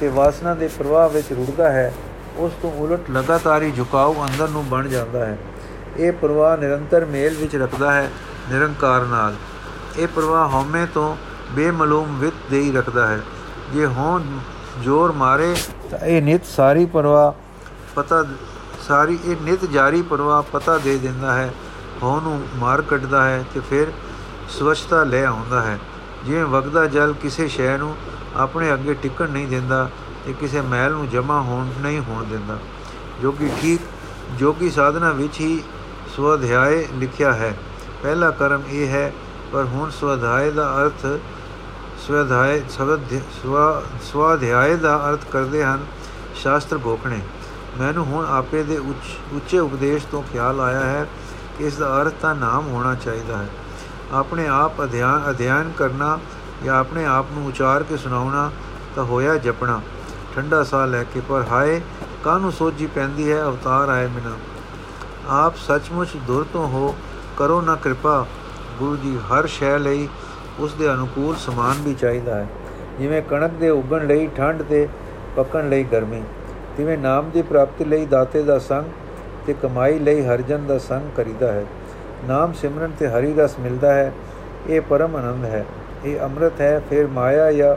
[0.00, 1.92] ਤੇ ਵਾਸਨਾ ਦੇ ਪ੍ਰਵਾਹ ਵਿੱਚ ਰੁੜਦਾ ਹੈ,
[2.36, 5.38] ਉਸ ਤੋਂ ਉਲਟ ਲਗਾਤਾਰੀ ਝੁਕਾਓ ਅੰਦਰ ਨੂੰ ਬਣ ਜਾਂਦਾ ਹੈ।
[5.96, 8.10] ਇਹ ਪ੍ਰਵਾਹ ਨਿਰੰਤਰ ਮੇਲ ਵਿੱਚ ਰੱਖਦਾ ਹੈ,
[8.50, 9.34] ਨਿਰੰਕਾਰ ਨਾਲ।
[9.98, 11.16] ਇਹ ਪ੍ਰਵਾਹ ਹਉਮੈ ਤੋਂ
[11.52, 13.20] ਬੇਮਲੂਮ ਵਿਤ ਦੇਈ ਰੱਖਦਾ ਹੈ।
[13.72, 14.20] ਜੇ ਹੋਂ
[14.82, 15.54] ਜ਼ੋਰ ਮਾਰੇ
[16.04, 17.32] ਇਹ ਨਿਤ ਸਾਰੀ ਪ੍ਰਵਾਹ
[17.94, 18.24] ਪਤਾ
[18.88, 21.54] ਸਾਰੀ ਇਹ ਨਿਤ ਜਾਰੀ ਪ੍ਰਵਾਹ ਪਤਾ ਦੇ ਦਿੰਦਾ ਹੈ
[22.02, 23.86] ਹੋਂ ਨੂੰ ਮਾਰ ਕੱਢਦਾ ਹੈ ਤੇ ਫਿਰ
[24.48, 25.78] ਸਵਛਤਾ ਲੈ ਆਉਂਦਾ ਹੈ।
[26.24, 27.96] ਜਿਵੇਂ ਵਗਦਾ ਜਲ ਕਿਸੇ ਸ਼ੈ ਨੂੰ
[28.36, 29.90] ਆਪਣੇ ਅੱਗੇ ਟਿਕਣ ਨਹੀਂ ਦਿੰਦਾ
[30.26, 32.58] ਤੇ ਕਿਸੇ ਮੈਲ ਨੂੰ ਜਮਾ ਹੋਣ ਨਹੀਂ ਹੋਣ ਦਿੰਦਾ।
[33.22, 33.80] ਜੋ ਕਿ ਠੀਕ,
[34.38, 35.62] ਜੋਗੀ ਸਾਧਨਾ ਵਿੱਚ ਹੀ
[36.16, 37.54] ਸਵਧਿਆਏ ਲਿਖਿਆ ਹੈ।
[38.02, 39.12] ਪਹਿਲਾ ਕਰਮ ਇਹ ਹੈ,
[39.52, 41.06] ਪਰ ਹੁਣ ਸਵਧਾਇ ਦਾ ਅਰਥ
[42.06, 42.60] ਸਵਧਾਇ
[44.12, 45.84] ਸਵਧਿਆਏ ਦਾ ਅਰਥ ਕਰਦੇ ਹਨ,
[46.34, 47.20] ਸ਼ਾਸਤਰ ਗੋਖਣੇ
[47.80, 51.06] ਮੈਨੂੰ ਹੁਣ ਆਪੇ ਦੇ ਉੱਚ, ਉੱਚੇ ਉਪਦੇਸ਼ ਤੋਂ ਖਿਆਲ ਆਇਆ ਹੈ
[51.58, 53.48] ਕਿ ਇਸ ਦਾ ਅਰਥ ਤਾਂ ਨਾਮ ਹੋਣਾ ਚਾਹੀਦਾ ਹੈ।
[54.12, 56.18] ਆਪਣੇ ਆਪ ਅਧਿਆਨ, ਅਧਿਐਨ ਕਰਨਾ
[56.64, 58.50] ਜਾਂ ਆਪਣੇ ਆਪ ਨੂੰ ਉਚਾਰ ਕੇ ਸੁਣਾਉਣਾ
[58.96, 59.80] ਤਾਂ ਹੋਇਆ ਜਪਣਾ।
[60.34, 61.80] ਠੰਡਾ ਸਾਹ ਲੈ ਕੇ, ਪਰ ਹਾਏ,
[62.24, 64.36] ਕਾਹਨੂੰ ਸੋਝੀ ਪੈਂਦੀ ਹੈ, ਅਵਤਾਰ ਆਏ ਬਿਨਾ।
[65.28, 66.94] ਆਪ ਸੱਚਮੁੱਚ ਦੁਰ ਤੋਂ ਹੋ,
[67.36, 68.26] ਕਰੋ ਨਾ ਕਿਰਪਾ,
[68.78, 70.08] ਗੁਰੂ ਜੀ ਹਰ ਸ਼ੈ ਲਈ
[70.60, 72.46] ਉਸ ਦੇ ਅਨੁਕੂਲ ਸਮਾਨ ਵੀ ਚਾਹੀਦਾ ਹੈ।
[73.00, 74.88] ਜਿਵੇਂ ਕਣਕ ਦੇ ਉਗਣ ਲਈ, ਠੰਡ ਤੇ
[75.36, 76.22] ਪੱਕਣ ਲਈ ਗਰਮੀ।
[76.76, 78.84] ਤਿਵੇਂ ਨਾਮ ਦੀ ਪ੍ਰਾਪਤੀ ਲਈ ਦਾਤੇ ਦਾ ਸੰਗ
[79.46, 81.64] ਤੇ ਕਮਾਈ ਲਈ ਹਰਜਨ ਦਾ ਸੰਗ ਕਰੀਦਾ ਹੈ।
[82.28, 84.12] ਨਾਮ ਸਿਮਰਨ ਤੇ ਹਰੀ ਰਸ ਮਿਲਦਾ ਹੈ।
[84.68, 85.64] ਇਹ ਪਰਮ ਆਨੰਦ ਹੈ।
[86.04, 87.76] ਇਹ ਅੰਮ੍ਰਿਤ ਹੈ। ਫਿਰ ਮਾਇਆ ਜਾਂ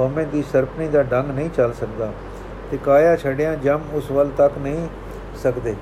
[0.00, 2.12] ਹਉਮੈ ਦੀ ਸਰਪਣੀ ਦਾ ਡੰਗ ਨਹੀਂ ਚੱਲ ਸਕਦਾ
[2.70, 4.88] ਤੇ ਕਾਇਆ ਛੜਿਆ ਜਮ ਉਸ ਵੱਲ ਤੱਕ ਨਹੀਂ
[5.42, 5.74] ਸਕਦੇ।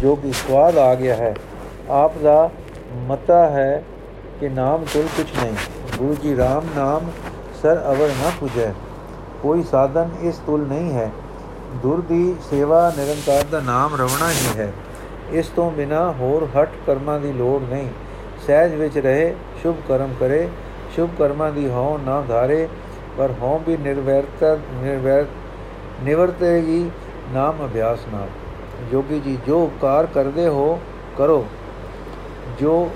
[0.00, 1.36] ਜੋ ਕਿ ਸਵਾਦ ਆ ਗਿਆ ਹੈ।
[1.90, 2.50] ਆਪ ਦਾ
[2.94, 3.84] ਮਤਾ ਹੈ
[4.42, 5.54] ਕਿ ਨਾਮ ਤੁਲ ਕੁਛ ਨਹੀਂ।
[5.98, 7.00] ਗੁਰੂ ਜੀ RAM ਨਾਮ
[7.62, 8.72] ਸਰ ਅਵਰ ਨਾ ਪੁਜੈ।
[9.42, 11.10] ਕੋਈ ਸਾਧਨ ਇਸ ਤੁਲ ਨਹੀਂ ਹੈ।
[11.82, 14.72] ਦੁਰ ਦੀ ਸੇਵਾ ਨਿਰੰਕਾਰ ਦਾ ਨਾਮ ਰਵਣਾ ਹੀ ਹੈ।
[15.30, 17.88] ਇਸ ਤੋਂ ਬਿਨਾ ਹੋਰ ਹਟ ਕਰਮਾਂ ਦੀ ਲੋੜ ਨਹੀਂ।
[18.46, 20.48] ਸਹਿਜ ਵਿੱਚ ਰਹੇ, ਸ਼ੁਭ ਕਰਮ ਕਰੇ।
[20.94, 22.68] ਸ਼ੁਭ ਕਰਮਾਂ ਦੀ ਹਉ ਨਾ ਧਾਰੇ,
[23.18, 25.26] ਪਰ ਹਉ ਵੀ ਨਿਰਵੈਰਤਾ ਨਿਰਵੈਰ
[26.02, 26.90] ਨਿਵਰਤੇਗੀ
[27.32, 28.28] ਨਾਮ ਅਭਿਆਸ ਨਾਲ।
[28.92, 30.80] ਜੋਗੀ ਜੀ, ਜੋ ਉਪਕਾਰ ਕਰਦੇ ਹੋ,
[31.18, 31.46] ਕਰੋ।
[32.60, 32.90] ਜੋ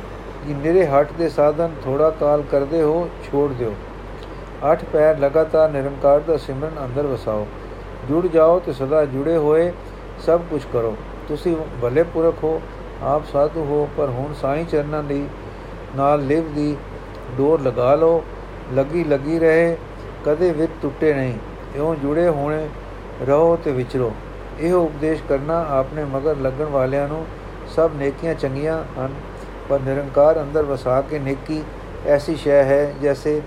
[0.47, 3.75] ਕਿ ਨਿਰੇ ਹਟ ਦੇ ਸਾਧਨ ਥੋੜਾ ਕਾਲ ਕਰਦੇ ਹੋ, ਛੋੜ ਦਿਓ।
[4.73, 7.47] ਅੱਠ ਪੈਰ ਲਗਾਤਾਰ ਨਿਰੰਕਾਰ ਦਾ ਸਿਮਰਨ ਅੰਦਰ ਵਸਾਓ।
[8.09, 9.73] ਜੁੜ ਜਾਓ ਤੇ ਸਦਾ ਜੁੜੇ ਹੋਏ,
[10.27, 10.97] ਸਭ ਕੁਝ ਕਰੋ।
[11.29, 12.63] ਤੁਸੀਂ ਭਲੇ ਪੁਰਖ ਹੋ,
[13.03, 15.29] ਆਪ ਸਾਧੂ ਹੋ, ਪਰ ਹੁਣ ਸਾਈਂ ਚਰਨਾਂ ਦੀ
[15.97, 16.77] ਨਾਲ ਲਿਵ ਦੀ
[17.39, 18.25] ਡੋਰ ਲਗਾ ਲਓ।
[18.75, 19.77] ਲੱਗੀ ਲੱਗੀ ਰਹੇ,
[20.25, 21.35] ਕਦੇ ਵੀ ਟੁੱਟੇ ਨਹੀਂ।
[21.77, 22.69] ਇਉਂ ਜੁੜੇ ਹੋਣੇ,
[23.27, 24.13] ਰਹੋ ਤੇ ਵਿਚਰੋ।
[24.61, 27.27] ਇਹ ਉਪਦੇਸ਼ ਕਰਨਾ ਆਪਣੇ ਮਗਰ ਲੱਗਣ ਵਾਲਿਆਂ ਨੂੰ
[27.69, 29.15] ਸਭ ਨੇਕੀਆਂ ਚੰਗੀਆਂ ਹਨ।
[29.69, 31.63] ਪਰ ਨਿਰੰਕਾਰ ਅੰਦਰ ਵਸਾ ਕੇ ਨੇਕੀ
[32.07, 33.41] ਐਸੀ ਸ਼ੈ ਹੈ ਜੈਸੇ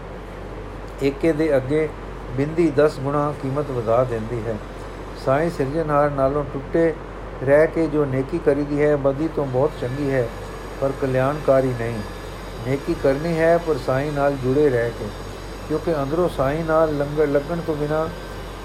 [1.03, 1.88] ਏਕੇ ਦੇ ਅੱਗੇ
[2.38, 4.55] ਬਿੰਦੀ 10 ਗੁਣਾ ਕੀਮਤ ਵਧਾ ਦਿੰਦੀ ਹੈ।
[5.26, 6.93] ਸਾਈਂ ਸਿਰਜਣਹਾਰ ਨਾਲੋਂ ਟੁੱਟੇ
[7.43, 10.28] ਰਹਿ ਕੇ ਜੋ ਨੇਕੀ ਕਰੀਦੀ ਹੈ, ਬਦੀ ਤੋਂ ਬਹੁਤ ਚੰਗੀ ਹੈ,
[10.82, 11.99] ਪਰ ਕਲਿਆਣਕਾਰੀ ਨਹੀਂ।
[12.67, 15.05] ਨੇਕੀ ਕਰਨੀ ਹੈ ਪਰ ਸਾਈਂ ਨਾਲ ਜੁੜੇ ਰਹਿ ਕੇ,
[15.67, 18.07] ਕਿਉਂਕਿ ਅੰਦਰੋਂ ਸਾਈਂ ਨਾਲ ਲੰਗਰ ਲੱਗਣ ਤੋਂ ਬਿਨਾ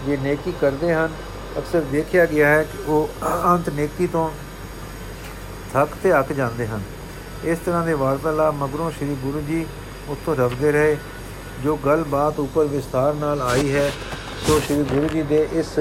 [0.07, 1.13] ਜੇ ਨੇਕੀ ਕਰਦੇ ਹਨ,
[1.59, 3.09] ਅਕਸਰ ਦੇਖਿਆ ਗਿਆ ਹੈ ਕਿ ਉਹ
[3.47, 4.29] ਅੰਤ ਨੇਕੀ ਤੋਂ
[5.73, 6.83] ਥੱਕ ਤੇ ਅੱਕ ਜਾਂਦੇ ਹਨ।
[7.45, 9.67] ਇਸ ਤਰ੍ਹਾਂ ਦੇ ਵਾਰਤਾਲਾਪ ਮਗਰੋਂ ਸ੍ਰੀ ਗੁਰੂ ਜੀ
[10.09, 10.97] ਉੱਥੋਂ ਰਵਦੇ ਰਹੇ।
[11.63, 13.91] ਜੋ ਗੱਲ-ਬਾਤ ਉੱਪਰ ਵਿਸਥਾਰ ਨਾਲ ਆਈ ਹੈ,
[14.47, 15.79] ਸੋ ਸ੍ਰੀ ਗੁਰੂ ਜੀ ਦੇ ਇਸ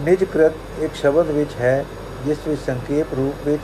[0.00, 1.84] ਨਿਜਕ੍ਰਿਤ ਇੱਕ ਸ਼ਬਦ ਵਿੱਚ ਹੈ,
[2.24, 3.62] ਜਿਸ ਵਿੱਚ ਸੰਖੇਪ ਰੂਪ ਵਿੱਚ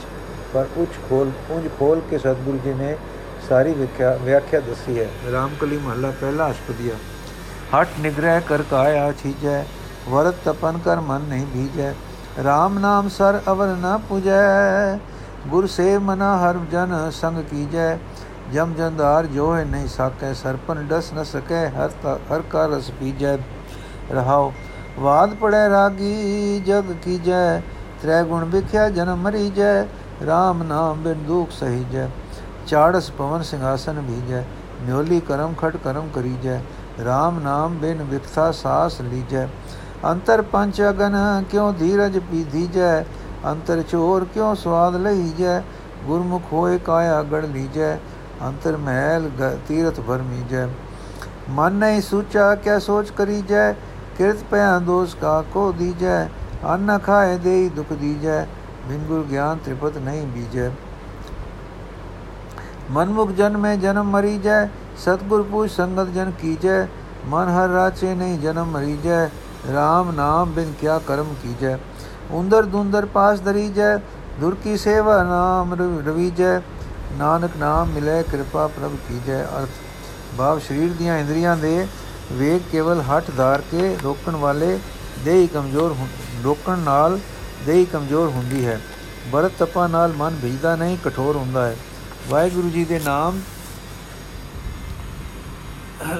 [0.53, 2.95] ਪਰ ਉੱਚ ਖੋਲ ਪੁੰਜ ਖੋਲ ਕੇ ਸਤਿਗੁਰੂ ਜੀ ਨੇ
[3.49, 6.95] ਸਾਰੀ ਵਿਆਖਿਆ ਵਿਆਖਿਆ ਦੱਸੀ ਹੈ। ਰਾਮਕਲੀ ਮਹੱਲਾ ਪਹਿਲਾ ਅਸ਼ਪਦੀਆ।
[7.73, 9.63] ਹਟ ਨਿਗ੍ਰਹਿ ਕਰ ਕਾਇਆ ਛੀਜੈ,
[10.09, 11.91] ਵਰਤ ਤਪਨ ਕਰ ਮਨ ਨਹੀਂ ਭੀਜੈ
[12.39, 14.97] RAM ਨਾਮ ਸਰ ਅਵਰ ਨਾ ਪੁਜੈ
[15.49, 17.97] ਗੁਰ ਸੇ ਮਨਾ ਹਰ ਜਨ ਸੰਗ ਕੀਜੈ,
[18.53, 21.91] ਜਮ ਜੰਦਾਰ ਜੋ ਹੈ ਨਹੀਂ ਸਾਕੈ, ਸਰਪਨ ਡਸ ਨ ਸਕੈ, ਹਰ
[22.31, 23.37] ਹਰ ਕਾ ਰਸ ਪੀਜੈ।
[24.11, 24.51] ਰਹਾਉ
[24.99, 27.59] ਵਾਦ ਪੜੈ ਰਾਗੀ, ਜਗ ਕੀਜੈ
[28.01, 29.81] ਤ੍ਰੈ ਗੁਣ ਵਿਖਿਆ ਜਨਮ ਮਰੀਜੈ
[30.23, 32.07] RAM ਨਾਮ ਬਿਨ ਦੁਖ ਸਹੀਜੈ।
[32.67, 34.43] ਚਾੜਸ ਪਵਨ ਸਿੰਘਾਸਨ ਭੀਜੈ
[34.81, 36.57] ਨਿਉਲੀ ਕਰਮ ਖਟ ਕਰਮ ਕਰੀਜੈ
[36.99, 39.47] RAM ਨਾਮ ਬਿਨ ਵਿਖਤਾ ਸਾਸ ਲੀਜੈ।
[40.05, 41.15] ਅੰਤਰ ਪੰਚ ਅਗਨ
[41.49, 42.17] ਕਿਉ ਧੀਰਜ
[43.37, 45.61] ਪੀਧੀਜੈ ਅੰਤਰ ਚੋਰ ਕਿਉ ਸਵਾਦ ਲਈਜੈ
[46.05, 47.97] ਗੁਰਮੁਖ ਹੋਏ ਕਾਇਆ ਗੜ ਲੀਜੈ
[48.43, 49.29] ਅੰਤਰ ਮਹਿਲ
[49.67, 50.67] ਤੀਰਥ ਭਰਮੀਜੈ
[51.49, 53.71] ਮਨ ਨਹੀਂ ਸੂਚਾ ਕਿਆ ਸੋਚ ਕਰੀਜੈ
[54.17, 56.27] ਕਿਰਤ ਪਿਆ ਦੋਸ ਕਾ ਕੋ ਦੀਜੈ
[56.65, 58.45] ਅੰਨ ਖਾਏ ਦੇਈ ਦੁਖ ਦੀਜੈ
[58.89, 60.71] ਬਿਨ ਗੁਰ ਗਿਆਨ ਤ੍ਰਿਪਤ ਨਹੀਂ ਬੀਜੈ
[62.91, 66.87] ਮਨਮੁਖ ਜਨ ਮੈਂ ਜਨਮ ਮਰੀ ਜੈ ਸਤਗੁਰ ਪੂਜ ਸੰਗਤ ਜਨ ਕੀਜੈ
[67.27, 69.29] ਮਨ ਹਰ ਰਾਚੇ ਨਹੀਂ ਜਨਮ ਮਰੀ ਜੈ
[69.67, 71.77] RAM ਨਾਮ ਬਿਨ ਕਿਆ ਕਰਮ ਕੀਜੈ
[72.31, 73.95] ਉੰਦਰ ਦੁੰਦਰ ਪਾਸ ਧਰੀ ਜੈ
[74.39, 75.73] ਦੁਰ ਕੀ ਸੇਵਾ ਨਾਮ
[76.07, 76.59] ਰਵੀਜੈ,
[77.13, 79.69] ਨਾਨਕ ਨਾਮ ਮਿਲੇ ਕਿਰਪਾ ਪ੍ਰਭ ਕੀਜੈ, ਅਰਥ।
[80.37, 81.87] ਭਾਵ ਸਰੀਰ ਦੀਆਂ ਇੰਦਰੀਆਂ ਦੇ
[82.31, 84.79] ਵੇਗ ਕੇਵਲ ਹੱਠ ਧਾਰ ਕੇ ਰੋਕਣ ਵਾਲੇ
[85.25, 85.95] ਦੇਹੀ ਕਮਜ਼ੋਰ
[86.43, 87.19] ਰੋਕਣ ਨਾਲ
[87.65, 88.79] ਦੇਹੀ ਕਮਜ਼ੋਰ ਹੁੰਦੀ ਹੈ।
[89.31, 91.75] ਬਰਤ ਤਪਾ ਨਾਲ ਮਨ ਭਿਜਦਾ ਨਹੀਂ, ਕਠੋਰ ਹੁੰਦਾ ਹੈ।
[92.29, 93.39] ਵਾਹਿਗੁਰੂ ਜੀ ਦੇ ਨਾਮ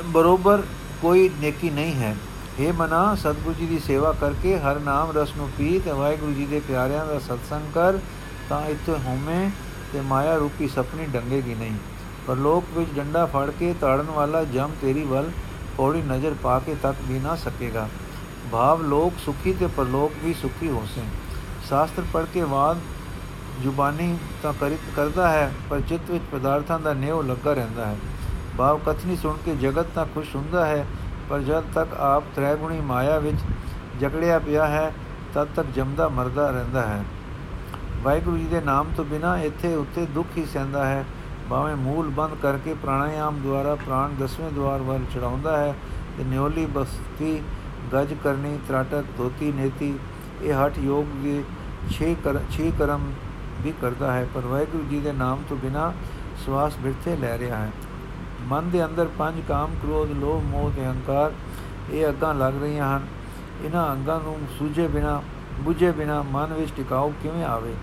[0.05, 0.63] ਬਰੋਬਰ
[1.01, 2.15] ਕੋਈ ਨੇਕੀ ਨਹੀਂ ਹੈ।
[2.59, 6.45] ਇਹ ਮਨਾ, ਸਤਿਗੁਰੂ ਜੀ ਦੀ ਸੇਵਾ ਕਰਕੇ ਹਰ ਨਾਮ ਰਸ ਨੂੰ ਪੀ ਤੇ ਵਾਹਿਗੁਰੂ ਜੀ
[6.45, 7.99] ਦੇ ਪਿਆਰਿਆਂ ਦਾ ਸਤਸੰਗ ਕਰ,
[8.49, 9.49] ਤਾਂ ਇੱਥੇ ਹਉਮੈ
[9.91, 11.75] ਤੇ ਮਾਇਆ ਰੂਪੀ ਸੁਪਨੀ ਡੰਗੇਗੀ ਨਹੀਂ।
[12.27, 15.31] ਪਰ ਲੋਕ ਵਿੱਚ ਡੰਡਾ ਫੜ ਕੇ ਤਾੜਨ ਵਾਲਾ ਜਮ ਤੇਰੀ ਵੱਲ
[15.77, 17.87] ਪੌੜੀ ਨਜ਼ਰ ਪਾ ਕੇ ਤੱਕ ਵੀ ਨਾ ਸਕੇਗਾ।
[18.51, 21.01] ਭਾਵ ਲੋਕ ਸੁਖੀ ਤੇ ਪਰਲੋਕ ਵੀ ਸੁਖੀ ਹੋਸੇ
[21.69, 22.77] ਸ਼ਾਸਤਰ ਪੜ ਕੇ ਬਾਅਦ
[23.61, 27.95] ਜ਼ੁਬਾਨੀ ਤਾਂ ਕਰਿਤ ਕਰਦਾ ਹੈ, ਪਰ ਚਿੱਤ ਵਿੱਚ ਪਦਾਰਥਾਂ ਦਾ ਨਿਉ ਲੱਗਾ ਰਹਿੰਦਾ ਹੈ।
[28.57, 30.85] ਭਾਵ ਕਥਨੀ ਸੁਣ ਕੇ ਜਗਤ ਤਾਂ ਖੁਸ਼ ਹੁੰਦਾ ਹੈ
[31.29, 33.37] ਪਰ ਜਦ ਤੱਕ ਆਪ ਤ੍ਰੈਗੁਣੀ ਮਾਇਆ ਵਿੱਚ
[33.99, 34.93] ਜਕੜਿਆ ਪਿਆ ਹੈ,
[35.33, 37.03] ਤਦ ਤੱਕ ਜਮਦਾ ਮਰਦਾ ਰਹਿੰਦਾ ਹੈ।
[38.03, 41.05] ਵਾਹਿਗੁਰੂ ਜੀ ਦੇ ਨਾਮ ਤੋਂ ਬਿਨਾ ਇੱਥੇ ਉੱਤੇ ਦੁੱਖ ਹੀ ਸਹਿੰਦਾ ਹੈ।
[41.49, 45.75] ਭਾਵੇਂ ਮੂਲ ਬੰਦ ਕਰਕੇ ਪ੍ਰਾਣਾਯਾਮ ਦੁਆਰਾ ਪ੍ਰਾਣ ਦਸਵੇਂ ਦਵਾਰ ਵੱਲ ਚੜਾਉਂਦਾ ਹੈ,
[46.17, 47.41] ਤੇ ਨਿਉਲੀ ਬਸਤੀ,
[47.93, 49.99] ਗਜ ਕਰਨੀ ਤਰਾਟਕ ਧੋਤੀ, ਨੇਤੀ,
[50.41, 51.43] ਇਹ ਹਟ ਯੋਗ ਦੇ
[51.89, 53.11] 6 ਕਰ 6 ਕਰਮ
[53.61, 55.93] ਵੀ ਕਰਦਾ ਹੈ। ਪਰ ਵਾਹਿਗੁਰੂ ਜੀ ਦੇ ਨਾਮ ਤੋਂ ਬਿਨਾ
[56.45, 57.71] ਸਵਾਸ ਬਿਰਥੇ ਲੈ ਰਿਹਾ ਹੈ।
[58.41, 61.31] ਮਨ ਦੇ ਅੰਦਰ ਪੰਜ ਕਾਮ ਕ੍ਰੋਧ, ਲੋਭ, ਮੋਹ ਤੇ ਅਹੰਕਾਰ
[61.91, 63.07] ਇਹ ਅੱਗਾਂ ਲੱਗ ਰਹੀਆਂ ਹਨ।
[63.65, 65.21] ਇਹਨਾਂ ਅੰਗਾਂ ਨੂੰ ਸੂਝੇ ਬਿਨਾ,
[65.59, 67.73] ਬੁਝੇ ਬਿਨਾ ਮਨ ਵਿੱਚ ਟਿਕਾਉ ਕਿਵੇਂ ਆਵੇ?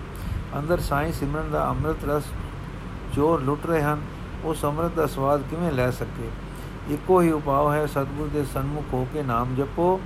[0.59, 2.23] ਅੰਦਰ ਸਾਈਂ ਸਿਮਰਨ ਦਾ ਅੰਮ੍ਰਿਤ ਰਸ
[3.15, 4.01] ਚੋਰ ਲੁੱਟ ਰਹੇ ਹਨ।
[4.43, 6.29] ਉਸ ਅੰਮ੍ਰਿਤ ਦਾ ਸਵਾਦ ਕਿਵੇਂ ਲੈ ਸਕੇ?
[6.89, 9.99] ਇੱਕੋ ਹੀ ਉਪਾਅ ਹੈ, ਸਤਿਗੁਰ ਦੇ ਸਨਮੁਖ ਹੋ ਕੇ ਨਾਮ ਜਪੋ,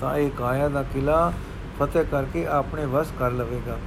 [0.00, 1.32] ਤਾਂ ਇਹ ਕਾਇਆ ਦਾ ਕਿਲਾ
[1.80, 3.78] ਫਤਿਹ ਕਰਕੇ ਆਪਣੇ ਵਸ ਕਰ ਲਵੇਗਾ।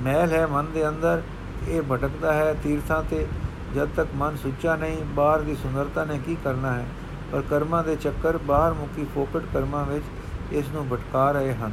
[0.00, 1.22] ਮਹਿਲ ਹੈ ਮਨ ਦੇ ਅੰਦਰ,
[1.68, 3.26] ਇਹ ਭਟਕਦਾ ਹੈ ਤੀਰਥਾਂ ਤੇ
[3.74, 6.86] ਜਦ ਤੱਕ ਮਨ ਸੁੱਚਾ ਨਹੀਂ, ਬਾਹਰ ਦੀ ਸੁੰਦਰਤਾ ਨੇ ਕੀ ਕਰਨਾ ਹੈ?
[7.32, 10.04] ਪਰ ਕਰਮਾਂ ਦੇ ਚੱਕਰ ਬਾਹਰ ਮੁਕੀ ਫੋਕਟ ਕਰਮਾਂ ਵਿੱਚ
[10.52, 11.72] ਇਸ ਨੂੰ ਭਟਕਾ ਰਹੇ ਹਨ।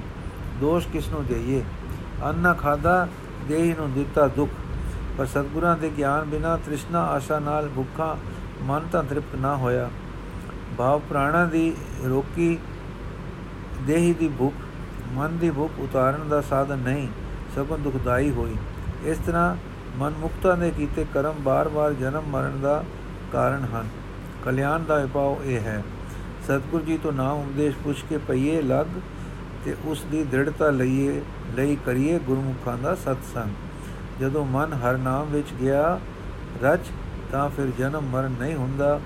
[0.61, 1.63] ਦੋਸ਼ ਕਿਸ ਨੂੰ ਦੇਈਏ?
[2.23, 3.07] ਅੰਨ ਨਾ ਖਾਦਾ
[3.47, 4.51] ਦੇਹੀ ਨੂੰ ਦਿੱਤਾ ਦੁੱਖ।
[5.17, 8.17] ਪਰ ਸਤਿਗੁਰਾਂ ਦੇ ਗਿਆਨ ਬਿਨਾ ਤ੍ਰਿਸ਼ਨਾ ਆਸ਼ਾ ਨਾਲ ਭੁੱਖਾ
[8.61, 9.89] ਮਨ ਤਾਂ ਤ੍ਰਿਪਤ ਨਾ ਹੋਇਆ।
[10.77, 11.75] ਭਾਵ ਪ੍ਰਾਣਾ ਦੀ
[12.05, 12.57] ਰੋਕੀ,
[13.81, 14.55] ਦੇਹੀ ਦੀ ਭੁੱਖ,
[15.13, 17.07] ਮਨ ਦੀ ਭੁੱਖ ਉਤਾਰਨ ਦਾ ਸਾਧਨ ਨਹੀਂ,
[17.55, 18.55] ਸਗੋਂ ਦੁਖਦਾਈ ਹੋਈ।
[19.03, 19.55] ਇਸ ਤਰ੍ਹਾਂ
[19.97, 22.83] ਮਨ ਮੁਕਤਾਂ ਦੇ ਕੀਤੇ ਕਰਮ ਬਾਰ-ਬਾਰ ਜਨਮ ਮਰਨ ਦਾ
[23.31, 23.87] ਕਾਰਨ ਹਨ।
[24.45, 25.83] ਕਲਿਆਣ ਦਾ ਉਪਾਅ ਇਹ ਹੈ,
[26.43, 28.99] ਸਤਿਗੁਰੂ ਜੀ ਤੋਂ ਨਾਮ ਉਪਦੇਸ਼ ਪੁੱਛ ਕੇ ਪਈਏ ਲੱਗ
[29.65, 31.21] ਤੇ ਉਸ ਦੀ ਦ੍ਰਿੜਤਾ ਲਈਏ,
[31.55, 35.99] ਲਈ ਕਰੀਏ ਗੁਰਮੁਖਾਂ ਦਾ ਸਤਸੰਗ। ਜਦੋਂ ਮਨ ਹਰ ਨਾਮ ਵਿੱਚ ਗਿਆ
[36.63, 36.91] ਰਚ,
[37.31, 38.99] ਤਾਂ ਫਿਰ ਜਨਮ ਮਰਨ ਨਹੀਂ ਹੁੰਦਾ।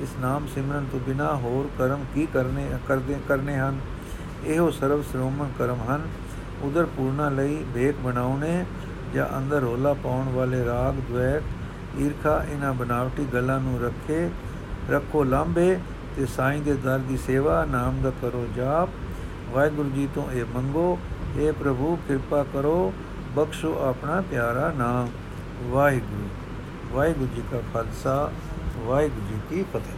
[0.00, 3.78] ਇਸ ਨਾਮ ਸਿਮਰਨ ਤੋਂ ਬਿਨਾ ਹੋਰ ਕਰਮ ਕੀ ਕਰਨੇ, ਕਰਦੇ, ਕਰਨੇ ਹਨ?
[4.44, 6.02] ਇਹੋ ਸਰਵ ਸ਼੍ਰੋਮਣ ਕਰਮ ਹਨ।
[6.62, 8.64] ਉਧਰ ਪੂਰਨਾ ਲਈ ਭੇਖ ਬਣਾਉਣੇ
[9.14, 11.42] ਜਾਂ ਅੰਦਰ ਹੋਲਾ ਪਾਉਣ ਵਾਲੇ ਰਾਗ ਦੁਇਤ
[11.98, 14.30] ਈਰਖਾ, ਇਹਨਾਂ ਬਨਾਵਟੀ ਗੱਲਾਂ ਨੂੰ ਰੱਖੇ,
[14.90, 15.78] ਰੱਖੋ ਲਾਂਬੇ
[16.16, 18.88] ਤੇ ਸਾਈਂ ਦੇ ਦਰ ਦੀ ਸੇਵਾ, ਨਾਮ ਦਾ ਕਰੋ ਜਾਪ।
[19.50, 20.98] ਵਾਹਿਗੁਰੂ ਜੀ ਤੋਂ ਇਹ ਮੰਗੋ
[21.36, 22.92] हे ਪ੍ਰਭੂ, ਕਿਰਪਾ ਕਰੋ,
[23.36, 25.08] ਬਖਸ਼ੋ ਆਪਣਾ ਪਿਆਰਾ ਨਾਮ।
[25.70, 26.28] ਵਾਹਿਗੁਰੂ
[26.92, 28.30] ਵਾਹਿਗੁਰੂ ਜੀ ਕਾ ਖਾਲਸਾ,
[28.78, 29.96] ਵਾਹਿਗੁਰੂ ਜੀ ਕੀ ਫਤਿਹ।